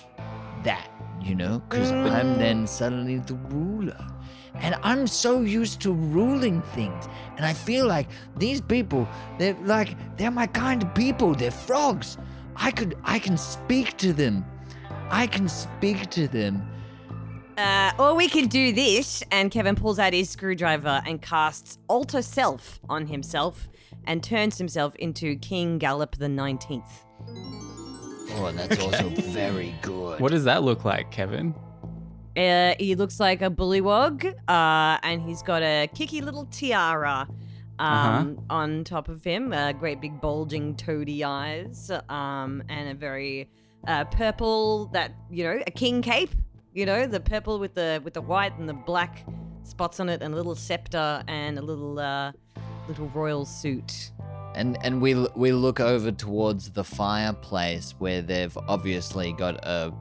[0.64, 0.90] that,
[1.21, 1.59] you know?
[1.69, 4.07] Because I'm then suddenly the ruler.
[4.54, 7.08] And I'm so used to ruling things.
[7.36, 9.08] And I feel like these people,
[9.38, 11.34] they're like, they're my kind of people.
[11.34, 12.18] They're frogs.
[12.56, 14.44] I could, I can speak to them.
[15.10, 16.62] I can speak to them.
[17.56, 22.22] Uh, or we could do this, and Kevin pulls out his screwdriver and casts Alter
[22.22, 23.68] Self on himself
[24.06, 26.82] and turns himself into King Gullop the 19th.
[28.32, 30.20] Oh, that's also very good.
[30.20, 31.54] What does that look like, Kevin?
[32.37, 37.29] Uh, he looks like a bullywug, uh, and he's got a kicky little tiara
[37.81, 43.49] um, on top of him, uh, great big bulging toady eyes, um, and a very
[43.87, 46.31] uh, purple that you know a king cape.
[46.75, 49.27] You know the purple with the with the white and the black
[49.64, 52.33] spots on it, and a little scepter and a little uh,
[52.87, 54.12] little royal suit.
[54.55, 59.93] And and we we look over towards the fireplace where they've obviously got a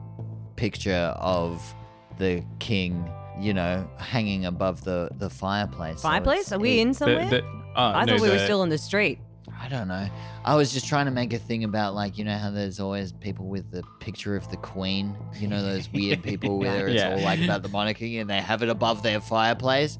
[0.56, 1.74] picture of
[2.20, 5.96] the king, you know, hanging above the the fireplace.
[6.02, 6.42] So Fireplace?
[6.42, 7.28] it's- Are we in somewhere?
[7.28, 9.18] the- oh, I no, thought we were the- still in the street.
[9.62, 10.08] I don't know.
[10.44, 13.12] I was just trying to make a thing about like you know how there's always
[13.12, 15.14] people with the picture of the queen.
[15.38, 17.14] You know those weird people where it's Yeah.
[17.16, 19.98] all like about the monarchy and they have it above their fireplace.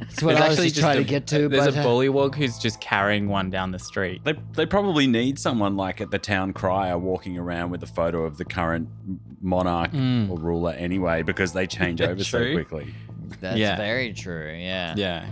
[0.00, 1.48] That's what There's I was actually just trying a- to get to.
[1.48, 4.22] There's but, a uh, bullywug who's just carrying one down the street.
[4.24, 8.24] They, they probably need someone like at the town crier walking around with a photo
[8.24, 8.88] of the current
[9.40, 10.30] monarch Mm.
[10.30, 12.94] or ruler anyway because they change over so quickly.
[13.40, 13.76] That's Yeah.
[13.76, 14.52] very true.
[14.58, 14.94] Yeah.
[14.96, 15.26] Yeah.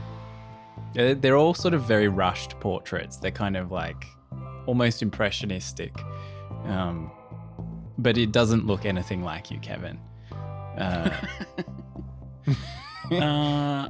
[0.94, 3.16] They're, they're all sort of very rushed portraits.
[3.18, 4.04] They're kind of like
[4.66, 5.92] almost impressionistic.
[6.66, 7.10] Um,
[7.98, 9.98] but it doesn't look anything like you, Kevin.
[10.78, 11.10] Uh,
[13.12, 13.88] uh,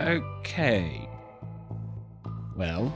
[0.00, 1.08] okay.
[2.56, 2.92] Well,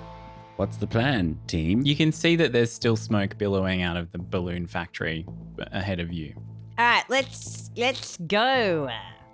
[0.58, 1.82] what's the plan, team?
[1.84, 5.24] you can see that there's still smoke billowing out of the balloon factory
[5.72, 6.34] ahead of you.
[6.78, 8.88] All right, let's let's go.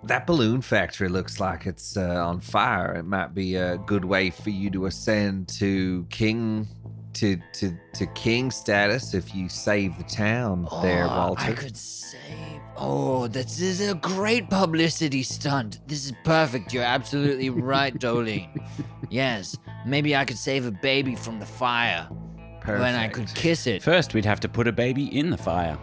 [0.05, 2.95] That balloon factory looks like it's uh, on fire.
[2.95, 6.69] It might be a good way for you to ascend to king
[7.15, 11.43] to to to king status if you save the town there, Oh, Walter.
[11.43, 12.21] I could save.
[12.77, 15.81] Oh, this is a great publicity stunt.
[15.87, 16.73] This is perfect.
[16.73, 18.49] You're absolutely right, Doelene.
[19.11, 19.57] Yes,
[19.87, 22.09] maybe I could save a baby from the fire
[22.65, 23.83] when I could kiss it.
[23.83, 25.79] First, we'd have to put a baby in the fire.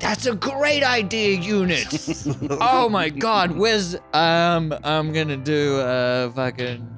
[0.00, 1.86] That's a great idea, unit.
[2.60, 6.88] oh my god, where's um I'm gonna do uh fucking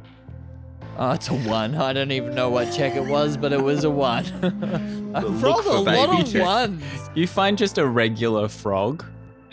[0.96, 1.74] Oh, it's a one.
[1.74, 4.24] I don't even know what check it was, but it was a one.
[5.14, 6.84] I've rolled a lot of ones.
[7.14, 9.04] You find just a regular frog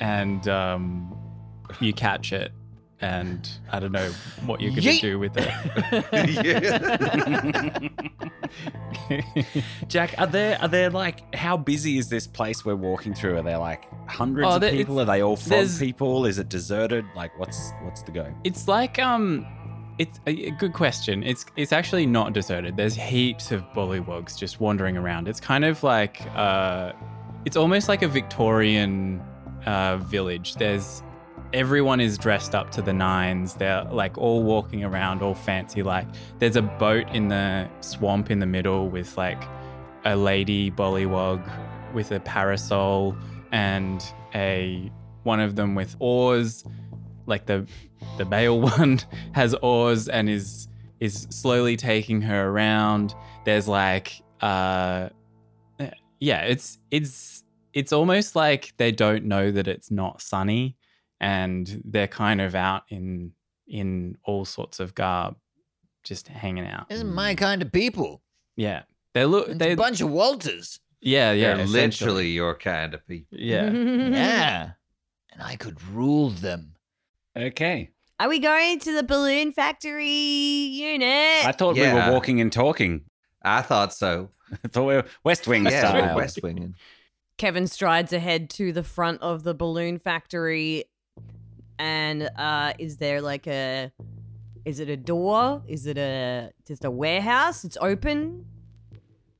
[0.02, 1.18] and um,
[1.80, 2.52] you catch it.
[3.04, 4.12] And I don't know
[4.46, 5.02] what you're going to Yeet.
[5.02, 5.50] do with it.
[9.88, 13.38] Jack, are there are there like how busy is this place we're walking through?
[13.38, 15.00] Are there like hundreds Oh, of there- people?
[15.00, 16.26] Are they all frog there's- people?
[16.26, 17.06] Is it deserted?
[17.16, 18.32] Like what's what's the go?
[18.44, 19.48] It's like um,
[19.98, 21.24] it's a, a good question.
[21.24, 22.78] It's it's actually not deserted.
[22.78, 25.28] There's heaps of bullywugs just wandering around.
[25.28, 26.94] It's kind of like uh,
[27.46, 29.24] it's almost like a Victorian
[29.66, 30.56] uh, village.
[30.56, 31.04] There's
[31.54, 33.56] everyone is dressed up to the nines.
[33.56, 35.84] They're like all walking around, all fancy.
[35.84, 36.08] Like
[36.40, 39.44] there's a boat in the swamp in the middle with like
[40.06, 41.42] a lady bullywug
[41.94, 43.16] with a parasol
[43.52, 44.92] and a
[45.24, 46.64] one of them with oars
[47.28, 47.68] like the
[48.18, 49.00] the male one
[49.34, 50.68] has oars and is
[51.00, 53.14] is slowly taking her around
[53.46, 55.10] there's like uh
[56.20, 57.41] yeah it's it's
[57.74, 60.78] it's almost like they don't know that it's not sunny
[61.20, 63.32] and they're kind of out in
[63.68, 65.36] in all sorts of garb
[66.04, 67.14] just hanging out This is mm.
[67.14, 68.22] my kind of people.
[68.56, 70.80] yeah they look It's they a bunch of Walters.
[71.00, 73.38] yeah yeah They're literally your kind of people.
[73.40, 74.72] yeah Yeah.
[75.34, 76.74] And I could rule them.
[77.38, 77.92] Okay.
[78.20, 81.46] Are we going to the balloon factory unit?
[81.46, 83.06] I thought we were walking and talking.
[83.42, 84.30] I thought so.
[84.64, 86.16] I thought we were West Wing Yeah, style.
[86.18, 86.76] West Winging.
[87.42, 90.84] Kevin strides ahead to the front of the balloon factory.
[91.80, 93.92] And uh is there like a
[94.64, 95.64] is it a door?
[95.68, 97.66] Is it a just a warehouse?
[97.66, 98.46] It's open?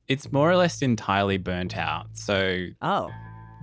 [0.08, 3.08] it's more or less entirely burnt out so Oh.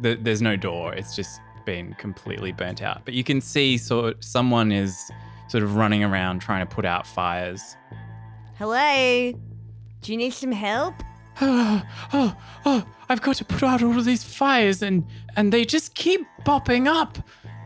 [0.01, 0.93] the, there's no door.
[0.93, 3.03] It's just been completely burnt out.
[3.03, 5.11] But you can see sort someone is
[5.49, 7.75] sort of running around trying to put out fires.
[8.57, 9.33] Hello?
[10.01, 10.95] Do you need some help?
[11.41, 11.81] Oh,
[12.13, 15.95] oh, oh, I've got to put out all of these fires and and they just
[15.95, 17.17] keep popping up.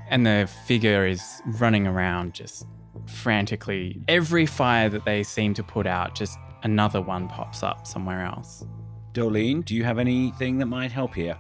[0.10, 2.68] And the figure is running around just
[3.08, 4.02] frantically.
[4.08, 8.66] Every fire that they seem to put out, just another one pops up somewhere else.
[9.14, 11.38] Doelene, do you have anything that might help here?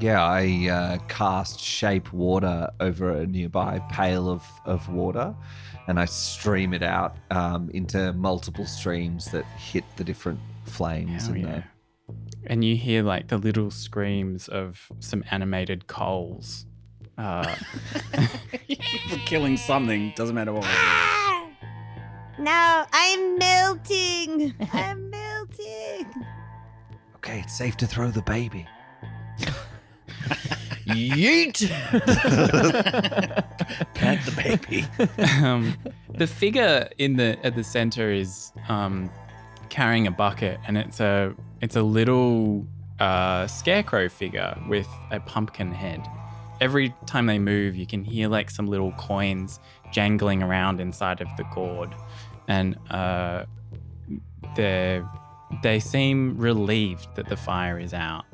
[0.00, 5.34] Yeah, I uh, cast shape water over a nearby pail of, of water
[5.88, 11.26] and I stream it out um, into multiple streams that hit the different flames.
[11.26, 11.62] Hell in yeah.
[12.46, 16.66] And you hear like the little screams of some animated coals.
[17.16, 17.42] Uh,
[19.10, 20.64] For killing something, doesn't matter what.
[20.66, 21.24] Ah!
[22.40, 24.54] No, I'm melting.
[24.72, 26.06] I'm melting.
[27.16, 28.64] Okay, it's safe to throw the baby.
[30.86, 31.68] Yeet!
[33.94, 34.86] Plant the baby.
[35.44, 35.76] um,
[36.14, 39.10] the figure in the at the center is um,
[39.68, 42.66] carrying a bucket, and it's a it's a little
[42.98, 46.06] uh, scarecrow figure with a pumpkin head.
[46.60, 49.60] Every time they move, you can hear like some little coins
[49.92, 51.94] jangling around inside of the gourd,
[52.48, 53.44] and uh,
[54.56, 55.02] they
[55.62, 58.24] they seem relieved that the fire is out.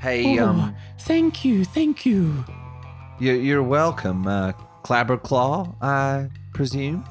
[0.00, 2.44] Hey, Oh, um, thank you, thank you.
[3.18, 4.52] you're, you're welcome, uh,
[4.84, 7.02] Clapperclaw, I presume.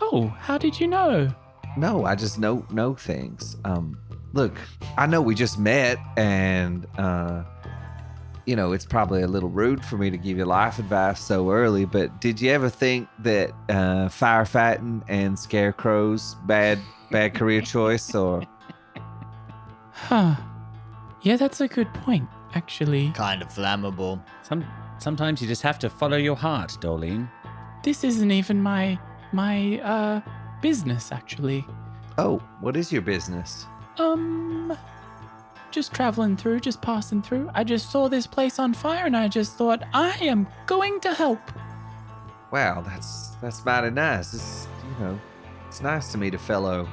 [0.00, 1.32] Oh, how did you know?
[1.76, 3.56] No, I just know know things.
[3.64, 3.98] Um,
[4.32, 4.56] look,
[4.98, 7.44] I know we just met, and uh,
[8.46, 11.50] you know it's probably a little rude for me to give you life advice so
[11.50, 11.84] early.
[11.84, 16.78] But did you ever think that uh, firefighting and scarecrows bad
[17.10, 18.42] bad career choice, or
[19.92, 20.36] Huh.
[21.22, 23.12] Yeah, that's a good point, actually.
[23.12, 24.20] kind of flammable.
[24.42, 24.64] Some,
[24.98, 27.30] sometimes you just have to follow your heart, Doelene.
[27.84, 28.98] This isn't even my
[29.32, 30.20] my uh
[30.62, 31.66] business actually.
[32.18, 33.66] oh, what is your business?
[33.98, 34.76] Um
[35.70, 37.50] just traveling through, just passing through.
[37.54, 41.14] I just saw this place on fire and I just thought I am going to
[41.14, 41.40] help.
[42.52, 44.34] Wow, that's that's mighty nice.
[44.34, 45.18] It's, you know,
[45.66, 46.86] it's nice to meet a fellow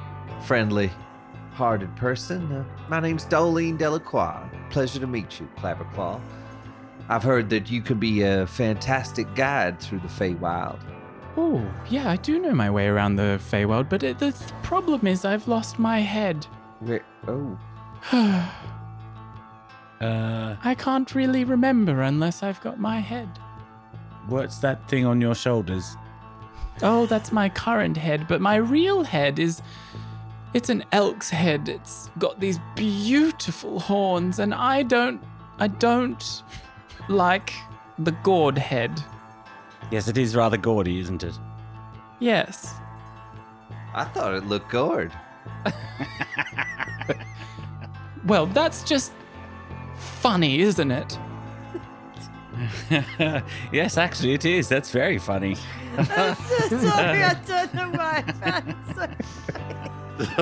[0.46, 2.50] friendly-hearted person.
[2.50, 4.40] Uh, my name's Doelene de la Croix.
[4.70, 6.18] Pleasure to meet you, Clabberclaw.
[7.10, 10.80] I've heard that you can be a fantastic guide through the Feywild.
[11.36, 15.06] Oh, yeah, I do know my way around the Feywild, but it, the th- problem
[15.06, 16.46] is I've lost my head.
[16.80, 17.58] Where, oh,
[20.00, 23.28] Uh, I can't really remember unless I've got my head.
[24.28, 25.94] what's that thing on your shoulders?
[26.82, 29.60] Oh, that's my current head, but my real head is.
[30.54, 31.68] It's an elk's head.
[31.68, 35.22] It's got these beautiful horns, and I don't.
[35.58, 36.42] I don't
[37.10, 37.52] like
[37.98, 39.02] the gourd head.
[39.90, 41.38] Yes, it is rather gaudy, isn't it?
[42.20, 42.74] Yes.
[43.94, 45.12] I thought it looked gourd.
[48.26, 49.12] Well, that's just
[49.96, 51.18] funny, isn't it?
[53.72, 54.68] yes, actually, it is.
[54.68, 55.56] That's very funny.
[55.96, 56.34] I'm so
[56.78, 57.24] sorry.
[57.24, 59.08] I don't know why I found it so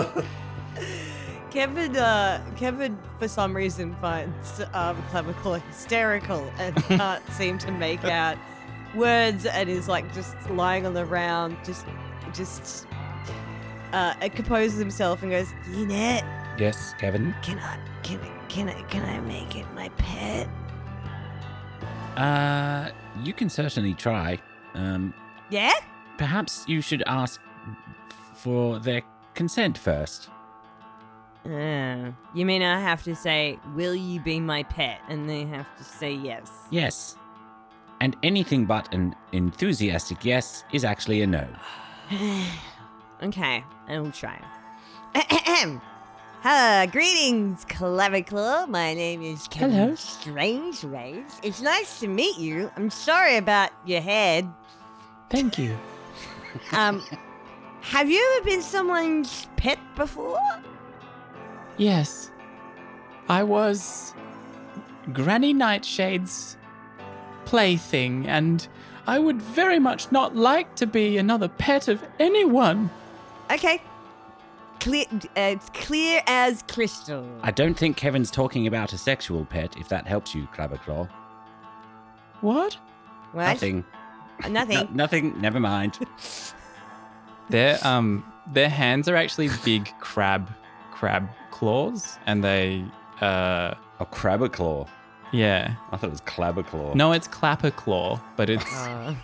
[0.04, 0.26] funny.
[1.50, 8.04] Kevin, uh, Kevin, for some reason, finds um, Clavicle hysterical and can't seem to make
[8.04, 8.36] out
[8.98, 11.86] words, and is like just lying on the ground, just,
[12.34, 12.86] just,
[13.92, 16.22] uh, composes himself and goes, "Unit,
[16.58, 17.34] Yes, Kevin.
[17.42, 20.48] can I, can, I, can I, can I make it my pet?"
[22.16, 22.90] Uh,
[23.22, 24.38] you can certainly try.
[24.74, 25.14] Um,
[25.50, 25.72] Yeah.
[26.18, 27.40] perhaps you should ask
[28.34, 29.02] for their
[29.34, 30.28] consent first.
[31.46, 35.66] Uh, you mean I have to say, "Will you be my pet?" and they have
[35.78, 36.50] to say yes.
[36.70, 37.16] Yes.
[38.00, 41.46] And anything but an enthusiastic yes is actually a no.
[43.22, 44.40] okay, I will try.
[45.14, 45.80] Ahem.
[46.40, 48.68] Hello, greetings, Clavicle.
[48.68, 49.94] My name is Kevin Hello.
[49.96, 51.40] Strangeways.
[51.42, 52.70] It's nice to meet you.
[52.76, 54.48] I'm sorry about your head.
[55.30, 55.76] Thank you.
[56.72, 57.04] Um,
[57.82, 60.40] have you ever been someone's pet before?
[61.76, 62.30] Yes.
[63.28, 64.14] I was
[65.12, 66.57] Granny Nightshade's
[67.48, 68.68] plaything, and
[69.06, 72.90] I would very much not like to be another pet of anyone.
[73.50, 73.80] Okay.
[74.80, 75.06] Clear.
[75.12, 77.26] Uh, it's clear as crystal.
[77.42, 81.08] I don't think Kevin's talking about a sexual pet, if that helps you, Clabberclaw.
[82.42, 82.74] What?
[83.32, 83.44] What?
[83.46, 83.84] Nothing.
[84.44, 84.76] Uh, Nothing.
[84.90, 85.40] No- nothing.
[85.40, 85.98] Never mind.
[87.50, 90.50] Their um their hands are actually big crab
[90.90, 92.84] crab claws, and they
[93.22, 94.86] uh Oh, Crabberclaw.
[95.32, 95.74] Yeah.
[95.92, 96.94] I thought it was Clabberclaw.
[96.94, 99.14] No, it's clapper claw, but it's Uh.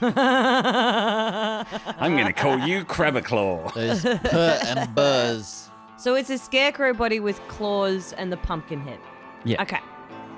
[1.99, 3.73] I'm going to call you Crabberclaw.
[3.75, 5.71] There's put and buzz.
[5.97, 8.99] So it's a scarecrow body with claws and the pumpkin head.
[9.45, 9.63] Yeah.
[9.63, 9.79] Okay.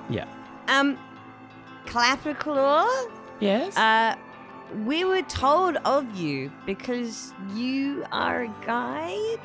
[0.09, 0.25] Yeah.
[0.67, 0.97] Um,
[1.85, 3.75] Clapperclaw, yes.
[3.77, 4.15] uh,
[4.85, 9.39] we were told of you because you are a guide.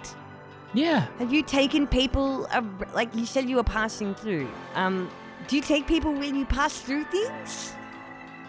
[0.75, 1.07] yeah.
[1.19, 4.49] Have you taken people, ar- like you said you were passing through?
[4.75, 5.09] Um,
[5.49, 7.73] do you take people when you pass through things?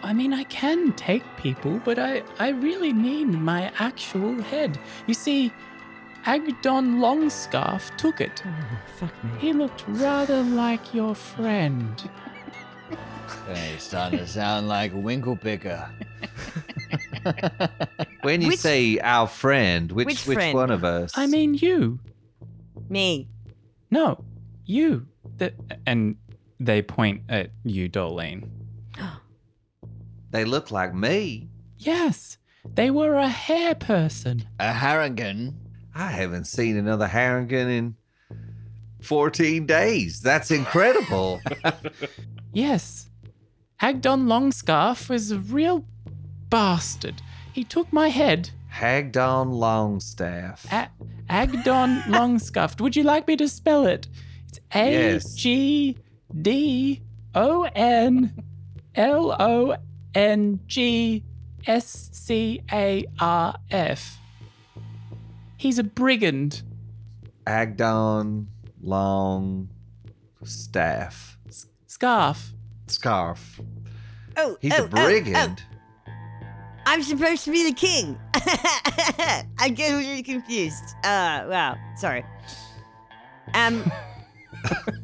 [0.02, 4.78] I mean, I can take people, but I, I really need my actual head.
[5.06, 5.50] You see,
[6.26, 8.42] Agdon Longscarf took it.
[8.46, 8.50] Oh,
[8.96, 9.30] fuck me.
[9.38, 12.10] He looked rather like your friend.
[13.46, 15.88] Hey, starting to sound like Winklepicker.
[18.22, 20.54] When you Which- say our friend, which which which, friend?
[20.56, 21.12] one of us?
[21.16, 21.98] I mean, you.
[22.88, 23.28] Me.
[23.90, 24.24] No,
[24.66, 25.06] you.
[25.38, 25.52] The,
[25.86, 26.16] and
[26.60, 28.48] they point at you, Doelene.
[30.30, 31.48] They look like me.
[31.78, 32.38] Yes,
[32.74, 34.48] they were a hair person.
[34.58, 35.54] A Harengon.
[35.94, 37.94] I haven't seen another Harengon in
[39.02, 40.20] 14 days.
[40.20, 41.40] That's incredible.
[42.52, 43.10] Yes.
[43.80, 45.84] Hagdon Longscarf was a real
[46.50, 47.20] bastard.
[47.52, 48.50] He took my head.
[48.72, 50.64] Hagdon Longstaff.
[50.72, 50.88] A-
[51.28, 52.80] Agdon Longscuffed.
[52.80, 54.06] Would you like me to spell it?
[54.48, 55.34] It's A G Yes.
[55.34, 55.96] G
[56.40, 57.02] D
[57.34, 58.32] O N
[58.94, 59.76] L O
[60.14, 61.24] N G
[61.66, 64.18] S C A R F.
[65.56, 66.62] He's a brigand.
[67.46, 68.46] Agdon
[68.82, 69.68] Long
[70.42, 71.38] Staff.
[71.86, 72.52] Scarf.
[72.86, 73.60] Scarf.
[74.36, 75.62] Oh, He's oh, a oh, brigand.
[76.08, 76.12] oh,
[76.86, 78.18] I'm supposed to be the king.
[79.58, 80.84] I get really confused.
[81.04, 81.76] Uh, wow.
[81.96, 82.24] Sorry.
[83.54, 83.90] Um,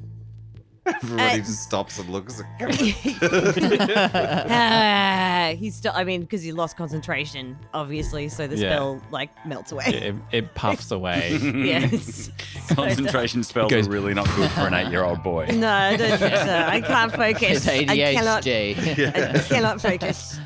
[1.02, 2.46] Everybody Uh, just stops and looks at
[4.50, 5.92] ah, he's still.
[5.94, 8.68] I mean, because he lost concentration, obviously, so the Yeah.
[8.74, 9.84] spell like melts away.
[9.86, 11.36] It, it puffs away.
[11.42, 12.30] yes.
[12.74, 15.46] Concentration spells Goes- are really not good for an eight-year-old boy.
[15.52, 16.64] No, I don't think so.
[16.66, 17.66] I can't focus.
[17.66, 18.42] It's I cannot.
[18.44, 19.34] ADHD.
[19.34, 20.38] I cannot focus.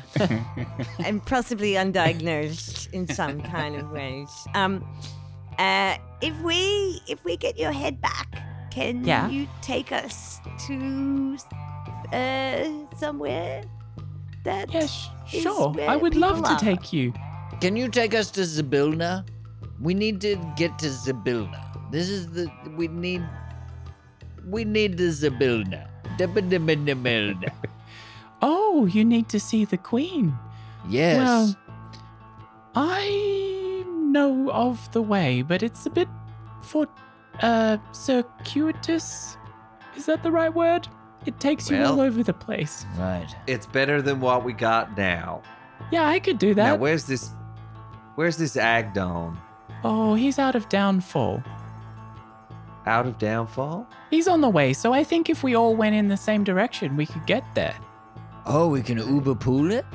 [0.99, 4.29] I'm possibly undiagnosed in some kind of ways.
[4.53, 4.83] Um,
[5.59, 8.27] uh, if we if we get your head back,
[8.75, 9.29] can Yeah.
[9.29, 11.37] you take us to
[12.13, 12.67] uh
[13.03, 13.63] somewhere
[14.43, 15.69] that Yeah, sh- is sure.
[15.73, 17.13] where I would love people to take you.
[17.61, 19.11] Can you take us to Zybilna?
[19.81, 21.61] We need to get to Zybilna.
[21.91, 22.45] This is the
[22.77, 23.23] we need.
[24.55, 25.87] We need the Zybilna.
[26.17, 27.51] Dibba-dibba-dibba-dibba.
[28.47, 30.33] Oh, you need to see the queen.
[30.89, 31.17] Yes.
[31.17, 31.55] Well,
[32.75, 36.07] I know of the way, but it's a bit
[36.61, 36.85] for
[37.41, 39.37] uh circuitous.
[39.95, 40.87] Is that the right word?
[41.25, 42.85] It takes you all over the place.
[42.97, 43.27] right.
[43.47, 45.41] It's better than what we got now.
[45.91, 46.79] Yeah, I could do Now, that.
[46.79, 47.31] where's this?
[48.15, 49.37] Where's this Agdon?
[49.83, 51.43] oh, he's out of downfall.
[52.85, 53.87] Out of downfall?
[54.11, 56.95] He's on the way, so I think if we all went in the same direction,
[56.95, 57.75] we could get there.
[58.45, 59.85] Oh, we can Uber pool it.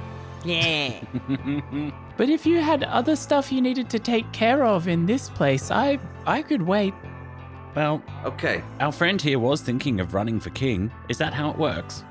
[0.45, 1.01] yeah.
[2.17, 5.71] But if you had other stuff you needed to take care of in this place,
[5.71, 6.93] I I could wait.
[7.75, 8.63] Well, Okay.
[8.81, 10.91] our friend here was thinking of running for king.
[11.09, 12.05] Is that how it works?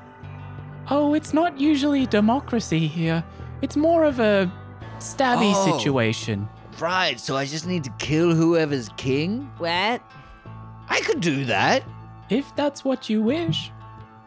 [0.90, 3.22] Oh, it's not usually democracy here.
[3.62, 4.50] It's more of a
[4.98, 5.76] stabby Oh.
[5.78, 6.48] situation.
[6.80, 7.20] Right.
[7.20, 9.50] So I just need to kill whoever's king.
[9.58, 10.00] What?
[10.88, 11.84] I could do that.
[12.30, 13.70] If that's what you wish.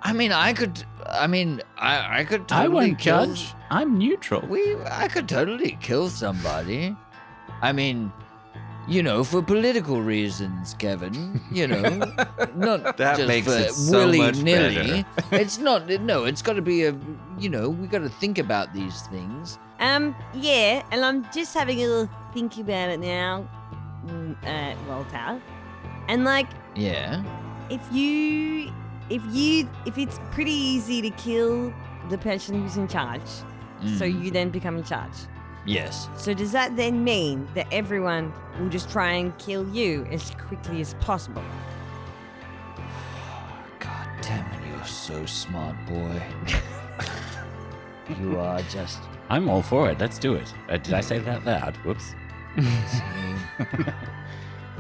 [0.02, 0.84] I mean, I could.
[1.10, 2.42] I mean, I I could.
[2.52, 3.54] I Totally won't kill, judge.
[3.70, 4.42] I'm neutral.
[4.48, 4.76] We.
[4.92, 6.96] I could totally kill somebody.
[7.62, 8.12] I mean,
[8.88, 11.40] you know, for political reasons, Kevin.
[11.52, 11.82] You know,
[12.56, 15.06] not That just makes for it so willy much nilly.
[15.32, 15.88] it's not.
[15.88, 16.96] No, it's got to be a.
[17.40, 19.58] You know, we got to think about these things.
[19.80, 23.48] Um, yeah, and I'm just having a little think about it now,
[24.06, 25.42] mm, uh, Walter.
[26.08, 27.24] And like, Yeah.
[27.70, 28.72] if you,
[29.10, 31.74] if you, if it's pretty easy to kill
[32.10, 34.24] the person who's in charge, so Mm.
[34.24, 35.12] you then become in charge.
[35.66, 36.10] Yes.
[36.18, 40.82] So does that then mean that everyone will just try and kill you as quickly
[40.82, 41.44] as possible?
[43.80, 44.68] God damn it!
[44.68, 46.22] You're so smart, boy.
[48.20, 49.00] you are just.
[49.30, 50.00] I'm all for it.
[50.00, 50.54] Let's do it.
[50.70, 51.78] Uh, did I say that loud?
[51.78, 52.14] Whoops.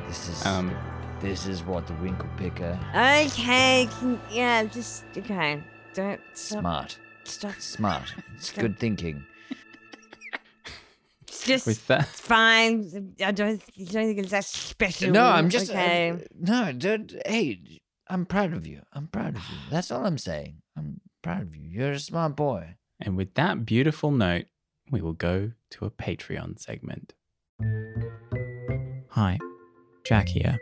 [0.07, 0.45] this is.
[0.45, 0.75] Um,
[1.21, 2.77] This is what the Winklepicker.
[2.91, 5.63] Okay, can, yeah, just okay.
[5.93, 6.59] Don't stop.
[6.59, 6.97] Smart.
[7.23, 7.53] Stop.
[7.59, 8.13] Smart.
[8.35, 9.25] It's good thinking.
[11.43, 13.15] It's just with that, it's fine.
[13.23, 13.61] I don't.
[13.79, 15.11] I don't think it's that special.
[15.11, 15.71] No, I'm just.
[15.71, 17.13] uh, no, don't.
[17.25, 18.81] Hey, I'm proud of you.
[18.93, 19.57] I'm proud of you.
[19.69, 20.61] That's all I'm saying.
[20.77, 21.67] I'm proud of you.
[21.69, 22.75] You're a smart boy.
[22.99, 24.45] and with that beautiful note,
[24.89, 27.13] we will go to a Patreon segment.
[29.09, 29.37] Hi,
[30.05, 30.57] Jack here.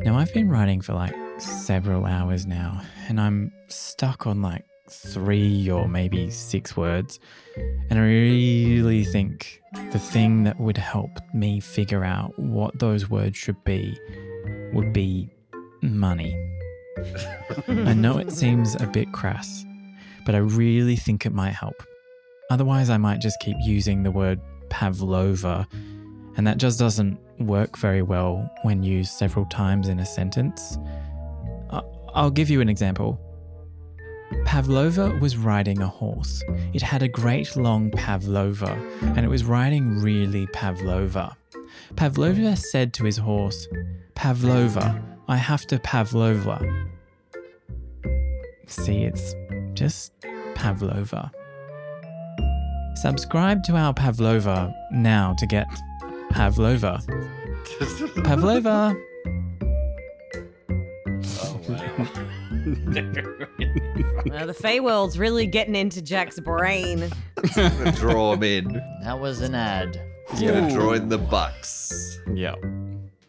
[0.00, 5.70] Now, I've been writing for like several hours now, and I'm stuck on like three
[5.70, 7.20] or maybe six words.
[7.90, 9.62] And I really think
[9.92, 13.98] the thing that would help me figure out what those words should be
[14.72, 15.30] would be
[15.82, 16.36] money.
[17.68, 19.64] I know it seems a bit crass,
[20.26, 21.82] but I really think it might help.
[22.50, 25.66] Otherwise, I might just keep using the word pavlova,
[26.36, 30.78] and that just doesn't work very well when used several times in a sentence.
[32.14, 33.20] I'll give you an example.
[34.44, 36.42] Pavlova was riding a horse.
[36.72, 38.72] It had a great long pavlova,
[39.02, 41.36] and it was riding really pavlova.
[41.96, 43.68] Pavlova said to his horse,
[44.14, 46.60] Pavlova, I have to pavlova.
[48.66, 49.34] See, it's
[49.74, 50.12] just
[50.54, 51.32] pavlova.
[52.96, 55.66] Subscribe to our Pavlova now to get
[56.30, 57.00] Pavlova.
[58.24, 58.94] Pavlova.
[61.42, 63.46] Oh, wow.
[64.30, 67.10] Uh, the Feyworld's really getting into Jack's brain.
[67.94, 68.72] Draw him in.
[69.02, 70.00] That was an ad.
[70.30, 72.18] He's gonna draw in the bucks.
[72.32, 72.54] Yeah.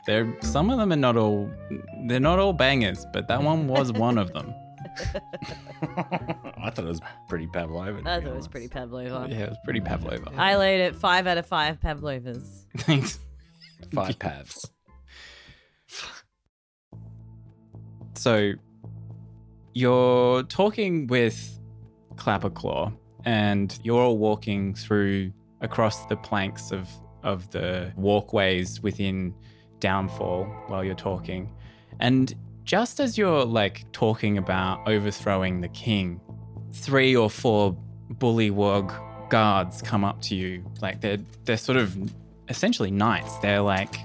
[0.05, 1.49] They're some of them are not all
[2.07, 4.53] they're not all bangers, but that one was one of them.
[6.57, 8.01] I thought it was pretty Pavlova.
[8.03, 9.27] to I be thought it was pretty Pavlova.
[9.29, 10.29] Yeah, it was pretty Pavlova.
[10.35, 12.65] I laid it five out of five Pavlovas.
[12.79, 13.17] Thanks.
[13.93, 14.69] Five Pavs.
[18.15, 18.53] So
[19.73, 21.59] you're talking with
[22.15, 22.93] Clapperclaw,
[23.25, 26.87] and you're all walking through across the planks of
[27.23, 29.33] of the walkways within
[29.79, 31.51] Downfall while you're talking.
[31.99, 36.19] And just as you're like talking about overthrowing the king,
[36.71, 37.77] three or four
[38.13, 38.91] bullywug
[39.31, 40.63] guards come up to you.
[40.81, 41.97] Like they're they're sort of
[42.49, 43.35] essentially knights.
[43.39, 43.95] They're like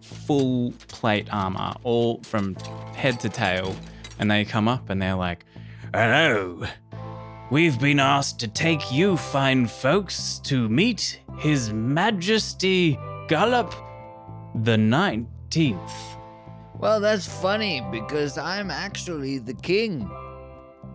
[0.00, 2.56] full plate armor, all from
[2.96, 3.76] head to tail,
[4.20, 5.44] and they come up and they're like,
[5.92, 6.62] Hello.
[7.50, 12.96] We've been asked to take you fine folks to meet His Majesty
[13.26, 13.74] Gullop
[14.54, 15.90] the 19th.
[16.78, 20.08] Well, that's funny because I'm actually the king.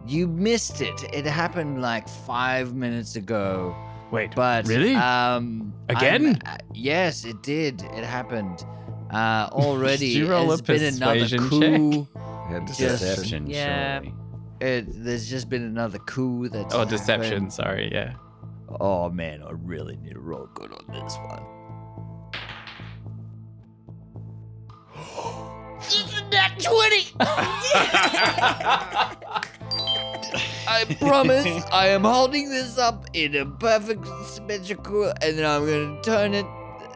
[0.07, 1.03] You missed it.
[1.13, 3.75] It happened like five minutes ago.
[4.11, 4.95] Wait, But really?
[4.95, 6.41] Um, Again?
[6.45, 7.81] Uh, yes, it did.
[7.81, 8.63] It happened.
[9.11, 10.13] Uh, already.
[10.13, 12.07] Did you roll There's a been another coup.
[12.15, 12.34] Yeah,
[12.67, 14.01] Just- Deception, Yeah.
[14.01, 14.13] surely.
[14.61, 17.51] It, there's just been another coup that's oh, deception.
[17.51, 18.13] Sorry, yeah.
[18.79, 21.43] Oh man, I really need to roll good on this one.
[26.31, 27.11] Nat 20!
[30.67, 36.01] I promise I am holding this up in a perfect symmetrical and then I'm gonna
[36.01, 36.45] turn it.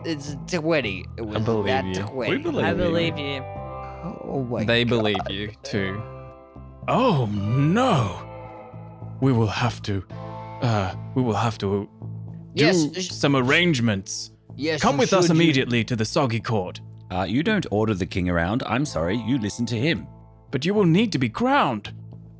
[0.05, 1.05] It's a 20.
[1.17, 2.01] It was believe nat you.
[2.03, 2.31] 20.
[2.31, 2.75] We believe I you.
[2.75, 3.43] believe you.
[4.03, 4.89] Oh my they God.
[4.89, 6.01] believe you too.
[6.87, 8.25] Oh no!
[9.21, 10.03] We will have to.
[10.61, 11.87] Uh, we will have to
[12.55, 14.31] do Yes, some arrangements.
[14.55, 15.35] Yes, Come with us should.
[15.35, 16.81] You- immediately to the soggy court.
[17.11, 18.61] Uh, you don't order the king around.
[18.65, 19.17] I'm sorry.
[19.17, 20.05] You listen to him.
[20.51, 21.93] But you will need to be crowned.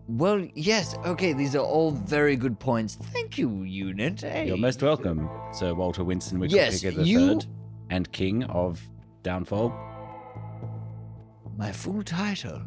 [0.08, 0.96] Well, yes.
[1.06, 2.96] Okay, these are all very good points.
[2.96, 4.22] Thank you, unit.
[4.22, 4.48] Hey.
[4.48, 7.40] You're most welcome, Sir Walter Winston Yes, Winklepicker you- III
[7.92, 8.82] and King of
[9.24, 9.72] Downfall.
[11.60, 12.62] My full title.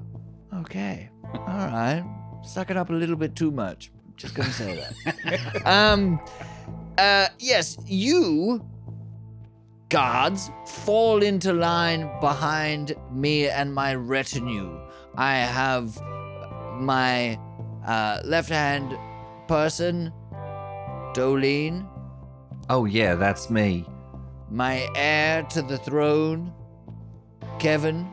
[0.55, 1.09] Okay.
[1.35, 2.05] All right.
[2.45, 3.91] Suck it up a little bit too much.
[4.19, 5.63] Just gonna say that.
[5.67, 6.21] um.
[6.99, 7.29] Uh.
[7.39, 7.79] Yes.
[7.87, 8.63] You.
[9.89, 14.79] Guards, fall into line behind me and my retinue.
[15.17, 15.99] I have
[16.81, 17.39] my
[17.87, 18.97] uh, left hand
[19.49, 20.11] person,
[21.15, 21.87] Doelene,
[22.71, 23.85] Oh yeah, that's me.
[24.51, 26.55] my heir to the throne,
[27.59, 28.09] Kevin,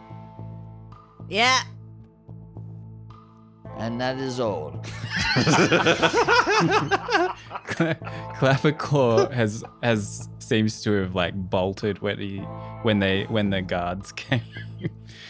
[1.29, 1.61] Yeah.
[3.77, 4.71] and that is all.
[8.39, 12.37] Clapperclaw has has seems to have like bolted when he
[12.83, 14.41] when they when the guards came.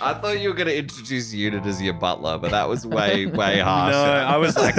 [0.02, 3.60] I thought you were gonna introduce Unit as your butler, but that was way, way
[3.64, 3.98] harsher.
[3.98, 4.76] No, I was like,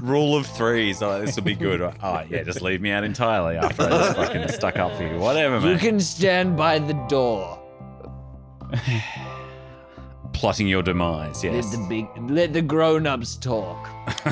[0.00, 1.02] rule of threes.
[1.02, 1.80] Oh, this will be good.
[1.80, 5.18] Oh, yeah, just leave me out entirely after I just fucking stuck up for you.
[5.18, 5.72] Whatever, man.
[5.72, 7.58] You can stand by the door.
[10.32, 11.70] Plotting your demise, Let yes.
[11.70, 13.88] the big, let the grown-ups talk.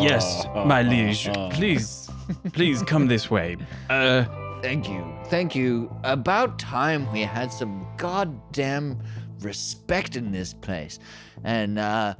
[0.00, 2.10] yes, my liege, please,
[2.52, 3.56] please come this way.
[3.88, 4.24] Uh,
[4.62, 5.94] Thank you, thank you.
[6.02, 8.98] About time we had some goddamn
[9.40, 10.98] respect in this place.
[11.44, 12.14] And uh,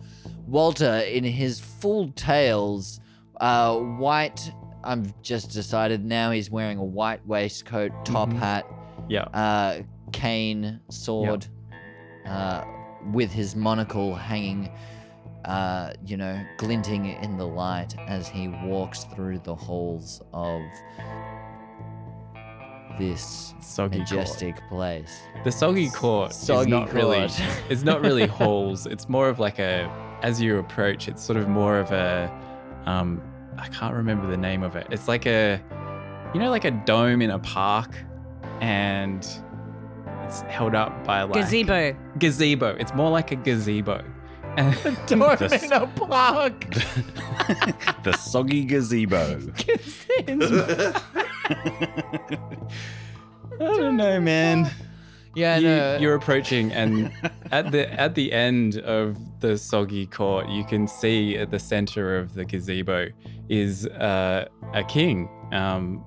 [0.47, 3.01] Walter, in his full tails,
[3.41, 4.53] uh, white.
[4.85, 8.39] I've just decided now he's wearing a white waistcoat, top Mhm.
[8.39, 8.67] hat,
[9.09, 9.23] yeah.
[9.23, 9.83] uh,
[10.13, 11.45] cane, sword,
[12.25, 12.63] uh,
[13.13, 14.71] with his monocle hanging,
[15.45, 20.61] uh, you know, glinting in the light as he walks through the halls of
[22.99, 24.11] this Soggy court.
[24.11, 25.21] majestic place.
[25.45, 27.43] The soggy court Soggy is not really court.
[27.69, 28.87] it's not really halls.
[28.87, 29.91] It's more of like a
[30.23, 32.33] as you approach, it's sort of more of a
[32.87, 33.23] um
[33.59, 34.87] I can't remember the name of it.
[34.91, 35.61] It's like a
[36.35, 37.95] you know like a dome in a park
[38.61, 39.27] and
[40.27, 41.97] it's held up by like Gazebo.
[42.19, 42.77] gazebo.
[42.81, 44.05] It's more like a gazebo.
[44.57, 44.75] And
[45.07, 46.69] Dome The in a park.
[48.03, 49.41] the soggy gazebo.
[53.55, 54.71] I don't know, man.
[55.35, 55.99] Yeah, you, no.
[55.99, 57.13] you're approaching, and
[57.53, 62.17] at the at the end of the soggy court, you can see at the center
[62.17, 63.09] of the gazebo
[63.51, 66.03] is uh, a king um,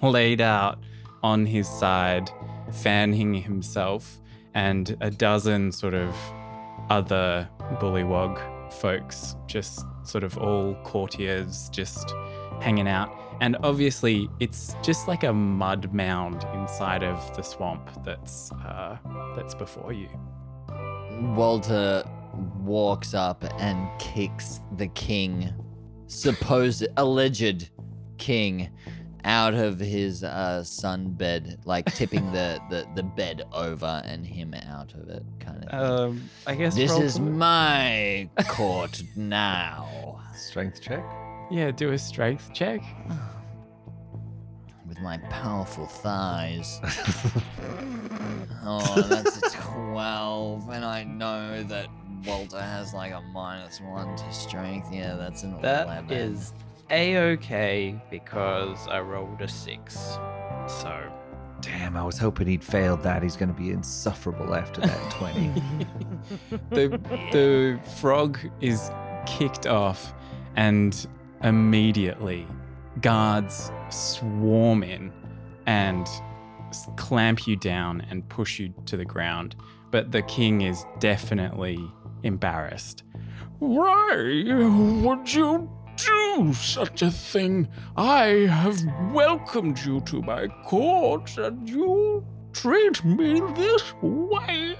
[0.00, 0.78] laid out
[1.22, 2.30] on his side,
[2.72, 4.20] fanning himself,
[4.54, 6.14] and a dozen sort of
[6.90, 12.14] other bullywug folks, just sort of all courtiers, just
[12.60, 13.10] hanging out.
[13.40, 18.98] And obviously, it's just like a mud mound inside of the swamp that's uh,
[19.36, 20.08] that's before you.
[21.36, 22.04] Walter
[22.64, 25.52] walks up and kicks the king,
[26.06, 27.70] supposed alleged
[28.18, 28.70] king,
[29.24, 34.54] out of his uh, sun bed, like tipping the, the, the bed over and him
[34.54, 35.70] out of it, kind of.
[35.70, 35.80] thing.
[35.80, 40.20] Um, I guess this is to- my court now.
[40.34, 41.04] Strength check.
[41.50, 41.70] yeah.
[41.70, 42.80] Do a strength check.
[44.86, 46.80] With my powerful thighs.
[48.64, 50.68] oh, that's a 12.
[50.70, 51.88] And I know that
[52.24, 54.88] Walter has like a minus one to strength.
[54.92, 56.10] Yeah, that's an That 11.
[56.16, 56.52] is
[56.90, 59.94] a okay because I rolled a six.
[60.66, 61.12] So
[61.60, 63.22] Damn, I was hoping he'd failed that.
[63.22, 65.50] He's going to be insufferable after that 20.
[66.70, 66.88] the
[67.32, 68.90] the frog is
[69.26, 70.14] kicked off
[70.56, 71.06] and
[71.42, 72.46] immediately
[73.00, 75.12] guards swarm in
[75.66, 76.08] and
[76.96, 79.54] clamp you down and push you to the ground
[79.90, 81.78] but the king is definitely
[82.22, 83.04] embarrassed
[83.58, 84.42] Why
[85.02, 85.70] would you
[86.06, 87.68] do such a thing?
[87.96, 88.80] I have
[89.12, 94.76] welcomed you to my court, and you treat me this way.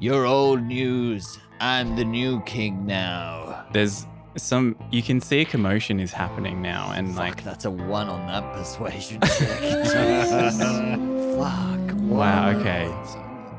[0.00, 1.38] You're old news.
[1.60, 3.66] I'm the new king now.
[3.72, 4.06] there's
[4.36, 8.08] some you can see a commotion is happening now and Fuck, like that's a one
[8.08, 9.38] on that persuasion check.
[11.38, 11.96] Fuck.
[12.02, 12.86] Wow, okay.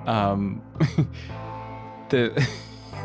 [0.07, 0.62] um
[2.10, 2.47] the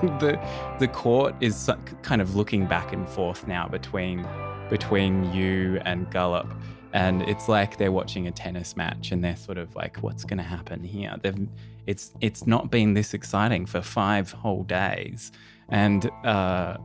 [0.21, 0.39] the
[0.79, 1.71] the court is
[2.03, 4.27] kind of looking back and forth now between
[4.71, 6.53] between you and Gullop
[6.95, 10.39] and it's like they're watching a tennis match and they're sort of like what's going
[10.39, 11.17] to happen here?
[11.21, 11.49] They've
[11.87, 15.33] it's it's not been this exciting for 5 whole days
[15.69, 16.77] and uh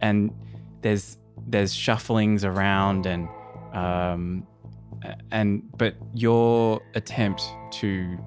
[0.00, 0.32] and
[0.82, 1.16] there's
[1.46, 3.28] there's shufflings around and
[3.72, 4.46] um
[5.30, 8.18] and but your attempt to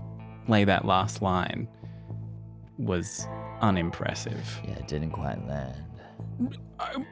[0.48, 1.68] lay that last line
[2.78, 3.28] was
[3.66, 4.62] unimpressive.
[4.64, 5.76] Yeah, it didn't quite land.
[6.80, 7.06] I,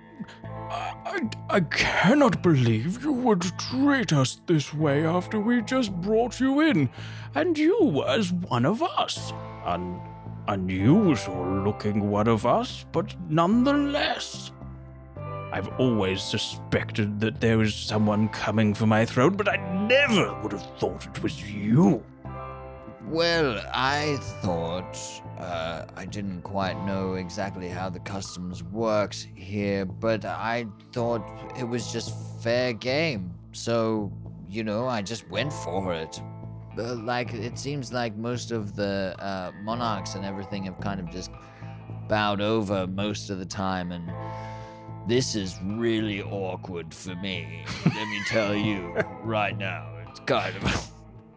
[0.69, 6.61] I, I cannot believe you would treat us this way after we just brought you
[6.61, 6.89] in,
[7.33, 9.33] and you as one of us.
[9.65, 9.99] An
[10.47, 14.51] unusual looking one of us, but nonetheless.
[15.51, 20.51] I've always suspected that there was someone coming for my throne, but I never would
[20.51, 22.03] have thought it was you.
[23.07, 24.97] Well, I thought
[25.37, 31.21] uh, I didn't quite know exactly how the customs works here, but I thought
[31.57, 33.33] it was just fair game.
[33.51, 34.11] So,
[34.49, 36.21] you know, I just went for it.
[36.77, 41.11] Uh, like, it seems like most of the uh, monarchs and everything have kind of
[41.11, 41.29] just
[42.07, 44.11] bowed over most of the time, and
[45.07, 47.65] this is really awkward for me.
[47.85, 48.93] Let me tell you
[49.23, 49.97] right now.
[50.07, 50.92] It's kind of.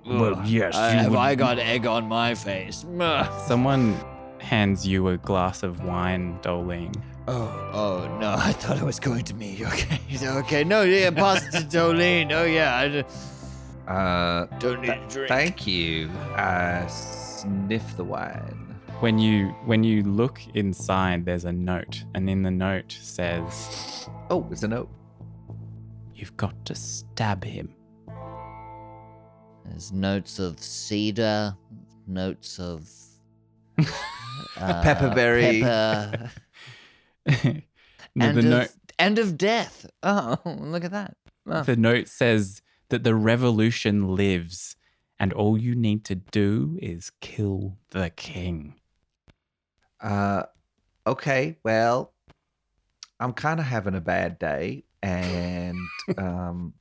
[0.09, 2.85] Well, yes, Uh, you have would- I got egg on my face?
[3.47, 3.97] Someone
[4.39, 6.95] hands you a glass of wine, Doelene.
[7.29, 8.35] Oh, oh no!
[8.39, 9.61] I thought it was going to me.
[9.67, 9.99] Okay,
[10.39, 10.63] okay.
[10.65, 12.31] No, yeah, pass it to Doelene.
[12.33, 13.05] Oh yeah, I d-
[13.89, 15.29] Uh, don't need a drink.
[15.29, 16.09] thank you.
[16.37, 18.63] Uh, sniff the wine.
[19.01, 24.47] When you when you look inside, there's a note, and in the note says, Oh,
[24.51, 24.89] it's a note.
[26.15, 27.75] "You've got to stab him."
[29.69, 31.57] There's notes of cedar,
[32.07, 32.91] notes of
[33.79, 35.61] uh, Pepperberry.
[35.61, 36.31] pepper,
[38.15, 39.87] No, and the of, note and of death.
[40.03, 41.17] Oh, look at that.
[41.47, 41.63] Oh.
[41.63, 44.77] the note says that the revolution lives,
[45.19, 48.75] and all you need to do is kill the king.
[50.01, 50.45] Uh,
[51.07, 52.15] okay, well,
[53.21, 55.79] I'm kind of having a bad day, and
[56.17, 56.73] um,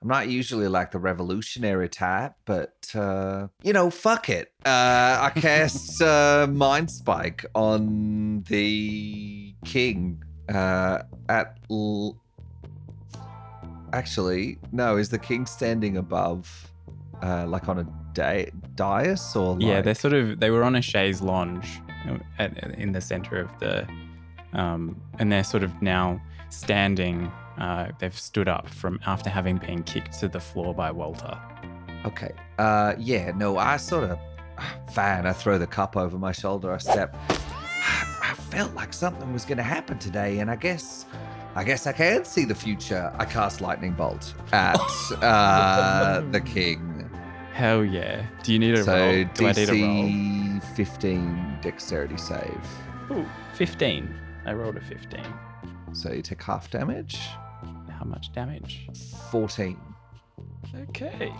[0.00, 4.52] I'm not usually like the revolutionary type, but uh, you know, fuck it.
[4.64, 11.58] Uh, I cast uh, Mind Spike on the king uh, at.
[11.70, 12.20] L-
[13.94, 14.98] Actually, no.
[14.98, 16.70] Is the king standing above,
[17.22, 19.54] uh, like on a da- dais or?
[19.54, 19.62] Like...
[19.62, 21.80] Yeah, they're sort of they were on a chaise lounge
[22.38, 23.88] at, in the center of the,
[24.52, 26.20] um, and they're sort of now
[26.50, 27.32] standing.
[27.58, 31.38] Uh, they've stood up from after having been kicked to the floor by Walter.
[32.04, 32.32] Okay.
[32.58, 33.32] Uh, yeah.
[33.32, 34.18] No, I sort of.
[34.92, 35.26] Fine.
[35.26, 36.72] I throw the cup over my shoulder.
[36.72, 37.16] I step.
[37.30, 41.06] I felt like something was going to happen today, and I guess,
[41.54, 43.12] I guess I can see the future.
[43.16, 44.76] I cast lightning bolt at
[45.22, 47.08] uh, the king.
[47.52, 48.24] Hell yeah.
[48.42, 49.24] Do you need a so roll?
[49.34, 50.08] Do I need a roll?
[50.08, 52.60] DC 15 dexterity save.
[53.10, 54.14] Ooh, 15.
[54.46, 55.20] I rolled a 15.
[55.92, 57.18] So you take half damage.
[57.98, 58.88] How much damage?
[59.32, 59.76] 14.
[60.88, 61.32] Okay.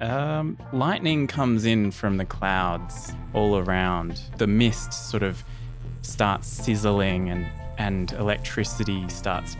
[0.00, 4.22] Um, lightning comes in from the clouds all around.
[4.38, 5.44] The mist sort of
[6.00, 9.56] starts sizzling and, and electricity starts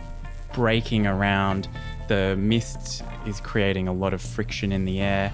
[0.53, 1.67] breaking around.
[2.07, 5.31] The mist is creating a lot of friction in the air.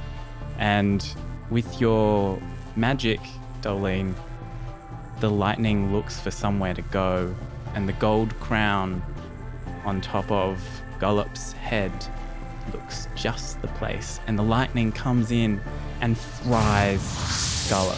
[0.58, 1.06] And
[1.50, 2.42] with your
[2.76, 3.22] magic,
[3.62, 4.16] Doelene,
[5.22, 7.34] the lightning looks for somewhere to go.
[7.74, 9.02] And the gold crown
[9.86, 10.62] on top of
[11.00, 11.92] Gullop's head
[12.74, 15.60] looks just the place, and the lightning comes in
[16.02, 17.98] and fries Gullop.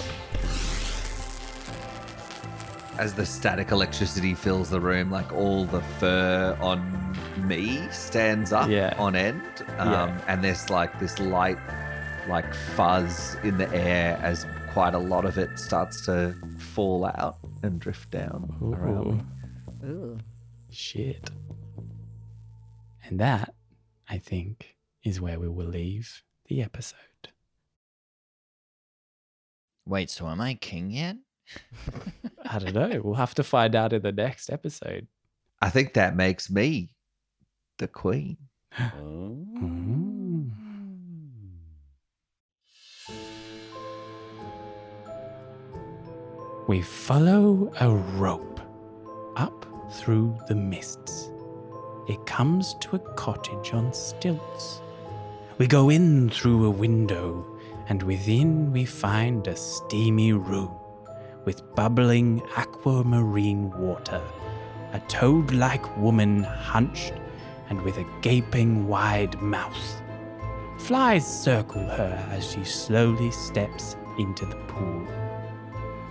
[2.99, 8.69] As the static electricity fills the room, like all the fur on me stands up
[8.69, 8.93] Yeah.
[8.99, 9.41] on end.
[9.79, 10.21] Um, Yeah.
[10.27, 11.57] And there's like this light,
[12.29, 17.37] like fuzz in the air as quite a lot of it starts to fall out
[17.63, 19.23] and drift down around me.
[19.85, 20.17] Ooh, Ooh.
[20.69, 21.29] shit.
[23.13, 23.53] And that,
[24.09, 27.29] I think, is where we will leave the episode.
[29.85, 31.17] Wait, so am I king yet?
[32.49, 33.01] I don't know.
[33.03, 35.05] We'll have to find out in the next episode.
[35.61, 36.89] I think that makes me
[37.77, 38.37] the queen.
[38.79, 39.45] Oh.
[39.61, 40.49] Mm.
[46.67, 48.59] We follow a rope
[49.35, 51.29] up through the mists.
[52.07, 54.81] It comes to a cottage on stilts.
[55.57, 57.45] We go in through a window,
[57.87, 60.71] and within we find a steamy room
[61.45, 64.21] with bubbling aquamarine water,
[64.93, 67.13] a toad like woman hunched
[67.69, 70.01] and with a gaping wide mouth.
[70.79, 75.07] Flies circle her as she slowly steps into the pool.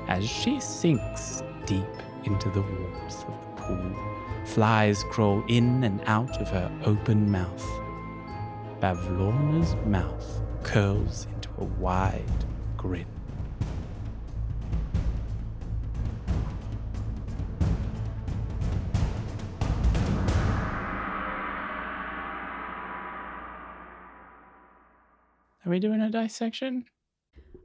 [0.08, 1.84] As she sinks deep
[2.24, 4.11] into the warmth of the pool,
[4.44, 7.66] flies crawl in and out of her open mouth.
[8.80, 12.24] Bavlorna's mouth curls into a wide
[12.76, 13.06] grin.
[25.64, 26.86] Are we doing a dissection?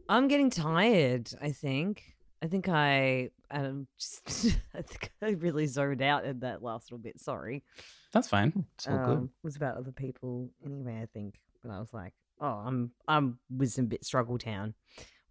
[0.07, 1.31] I'm getting tired.
[1.41, 2.15] I think.
[2.43, 4.21] I think I um just
[4.75, 7.19] I think I really zoned out in that last little bit.
[7.19, 7.63] Sorry.
[8.13, 8.65] That's fine.
[8.75, 9.17] It's all good.
[9.17, 10.99] Um, it was about other people anyway.
[11.01, 14.73] I think, but I was like, oh, I'm I'm was in a bit struggle town,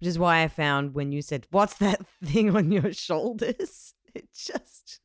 [0.00, 4.32] which is why I found when you said, "What's that thing on your shoulders?" It
[4.32, 5.00] just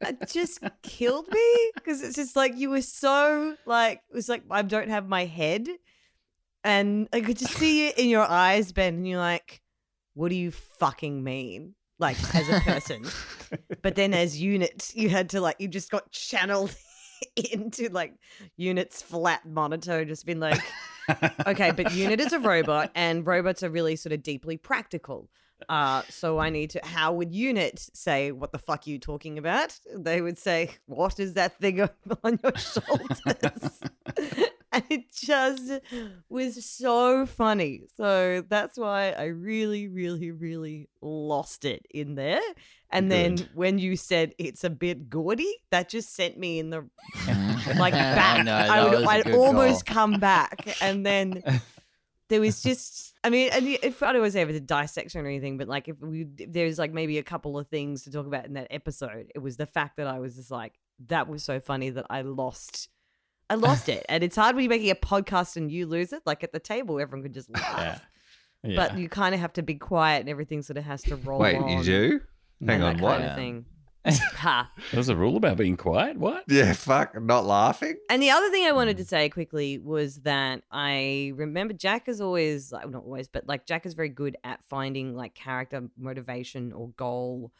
[0.00, 4.44] it just killed me because it's just like you were so like it was like
[4.48, 5.66] I don't have my head,
[6.62, 9.60] and I could just see it in your eyes, Ben, and you're like,
[10.14, 13.04] "What do you fucking mean?" Like as a person,
[13.82, 16.74] but then as units, you had to like you just got channeled
[17.52, 18.14] into like
[18.56, 20.60] units flat monotone, just been like,
[21.46, 25.28] okay, but unit is a robot, and robots are really sort of deeply practical.
[25.68, 26.80] Uh, so I need to.
[26.84, 31.18] How would unit say, "What the fuck are you talking about?" They would say, "What
[31.20, 31.80] is that thing
[32.24, 33.80] on your shoulders?"
[34.76, 35.70] and it just
[36.28, 37.82] was so funny.
[37.96, 42.40] So that's why I really, really, really lost it in there.
[42.90, 46.88] And then when you said it's a bit gaudy, that just sent me in the
[47.76, 48.44] like back.
[48.44, 51.42] know, I would was I'd almost come back, and then
[52.28, 53.12] there was just.
[53.24, 55.56] I mean, and if I don't want to say if it's a dissection or anything,
[55.58, 58.46] but like if we if there's like maybe a couple of things to talk about
[58.46, 60.74] in that episode, it was the fact that I was just like,
[61.08, 62.88] that was so funny that I lost.
[63.50, 66.22] I lost it, and it's hard when you're making a podcast and you lose it.
[66.24, 67.98] Like at the table, everyone could just laugh, Yeah.
[68.70, 68.76] Yeah.
[68.76, 71.38] but you kind of have to be quiet, and everything sort of has to roll.
[71.40, 72.20] Wait, on you do?
[72.66, 73.18] Hang on, what?
[73.18, 73.66] kind of thing.
[74.34, 74.70] ha.
[74.92, 76.18] There's a rule about being quiet.
[76.18, 76.44] What?
[76.48, 77.96] Yeah, fuck, not laughing.
[78.10, 82.20] And the other thing I wanted to say quickly was that I remember Jack is
[82.20, 86.72] always, like, not always, but like Jack is very good at finding like character motivation
[86.72, 87.50] or goal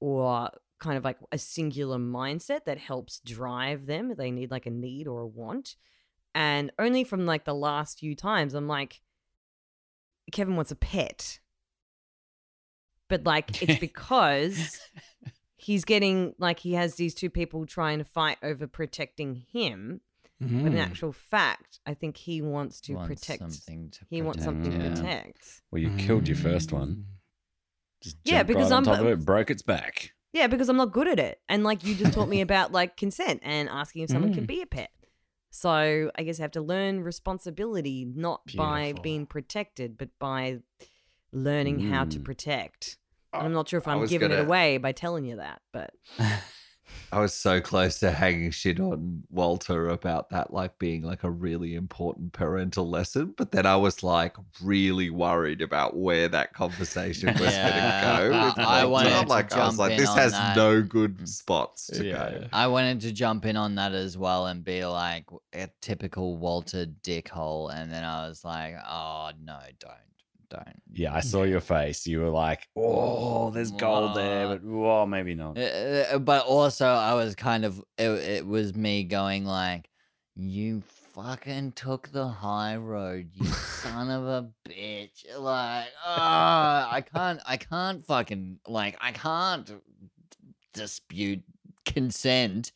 [0.00, 4.14] or kind of like a singular mindset that helps drive them.
[4.16, 5.76] They need like a need or a want.
[6.34, 9.00] And only from like the last few times, I'm like,
[10.32, 11.40] Kevin wants a pet.
[13.08, 14.78] But like, it's because
[15.56, 20.00] he's getting like he has these two people trying to fight over protecting him
[20.40, 20.78] But in Mm.
[20.78, 23.40] actual fact, I think he wants to Wants protect.
[23.40, 25.62] something to He wants something to protect.
[25.72, 26.42] Well, you killed your Mm.
[26.42, 27.06] first one.
[28.00, 30.12] Just Yeah, because right on I'm- top of it, broke its back.
[30.38, 31.40] Yeah, because I'm not good at it.
[31.48, 34.48] And like you just taught me about like consent and asking if someone can Mm.
[34.48, 34.90] be a pet.
[35.50, 40.58] So I guess I have to learn responsibility not by being protected, but by
[41.32, 42.24] learning how to Mm.
[42.24, 42.98] protect.
[43.32, 45.60] And I'm not sure if I I'm giving it gonna- away by telling you that,
[45.72, 45.92] but
[47.10, 51.30] I was so close to hanging shit on Walter about that, like being like a
[51.30, 53.34] really important parental lesson.
[53.36, 57.70] But then I was like really worried about where that conversation was Yeah.
[57.70, 58.36] going to go.
[58.38, 58.88] I- With I Walter.
[58.90, 60.56] wanted I'm to like, I was jump like, this has that.
[60.56, 61.28] no good mm.
[61.28, 62.30] spots to Yeah.
[62.30, 62.46] go.
[62.52, 65.24] I wanted to jump in on that as well and be like
[65.54, 69.92] a typical Walter dickhole, and then I was like, "Oh no, don't,
[70.50, 72.06] don't." Yeah, I saw your face.
[72.06, 76.86] You were like, "Oh, there's gold there, but oh, maybe not." Uh, uh, but also,
[76.86, 79.88] I was kind of it, it was me going like,
[80.34, 80.82] "You
[81.14, 83.46] fucking took the high road, you
[83.82, 89.70] son of a bitch!" Like, oh, I can't, I can't fucking like, I can't
[90.72, 91.42] dispute
[91.84, 92.72] consent.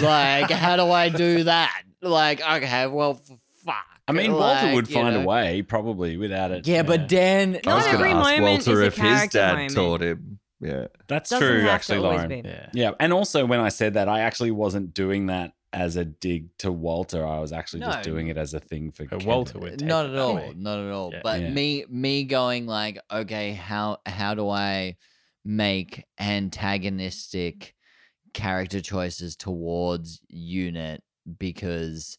[0.00, 1.82] Like, how do I do that?
[2.00, 3.93] Like, okay, well, f- fuck.
[4.06, 5.22] I mean, Walter would find know.
[5.22, 6.66] a way, probably without it.
[6.66, 9.74] Yeah, but Dan, I was going to ask moment Walter if his dad moment.
[9.74, 10.38] taught him.
[10.60, 10.86] Yeah.
[11.08, 11.68] that's doesn't true.
[11.68, 12.30] Actually, Lauren.
[12.44, 12.68] Yeah.
[12.72, 16.56] Yeah, and also when I said that, I actually wasn't doing that as a dig
[16.58, 17.26] to Walter.
[17.26, 19.26] I was actually just doing it as a thing for Kevin.
[19.26, 20.52] Walter would take not at all way.
[20.56, 21.20] not at all Yeah.
[21.22, 21.50] but Yeah.
[21.50, 24.96] me me going like okay how how do i
[25.44, 27.74] make antagonistic
[28.32, 31.02] character choices towards unit
[31.38, 32.18] because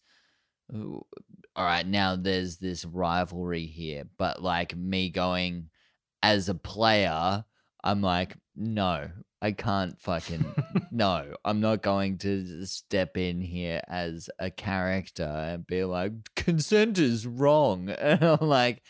[0.74, 1.06] all
[1.58, 5.70] right now there's this rivalry here but like me going
[6.24, 7.46] as a player
[7.84, 9.10] i'm like no
[9.42, 10.44] i can't fucking
[10.92, 16.98] no, I'm not going to step in here as a character and be like, consent
[16.98, 17.90] is wrong.
[18.00, 18.82] And I'm like,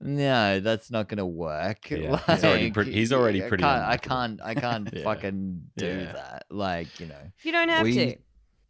[0.00, 1.90] no, that's not going to work.
[1.90, 5.02] Yeah, he's already Like, pretty- he's already I pretty can't, I can't, I can't Yeah.
[5.04, 6.12] fucking do Yeah.
[6.12, 6.44] that.
[6.50, 7.32] Like, you know.
[7.42, 8.16] you don't have We- to.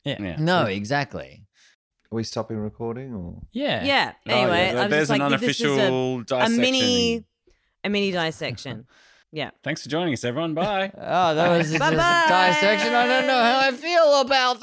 [0.05, 0.37] Yeah.
[0.39, 1.45] No, exactly.
[2.11, 3.43] Are we stopping recording or?
[3.53, 3.85] Yeah.
[3.85, 4.13] Yeah.
[4.27, 7.25] Oh, Anyway, yeah, I was there's just an like, this is a, unofficial a mini,
[7.85, 8.87] a mini dissection.
[9.31, 9.51] Yeah.
[9.63, 10.55] Thanks for joining us, everyone.
[10.55, 10.91] Bye.
[10.97, 12.95] Oh, that was just a dissection.
[12.95, 14.61] I don't know how I feel about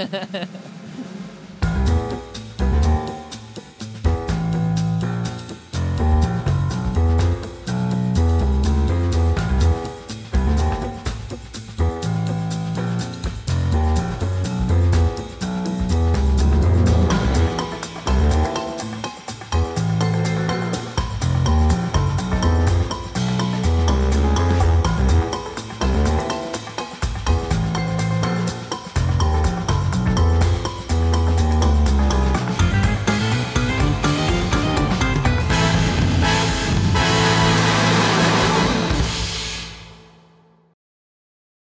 [0.00, 0.48] that.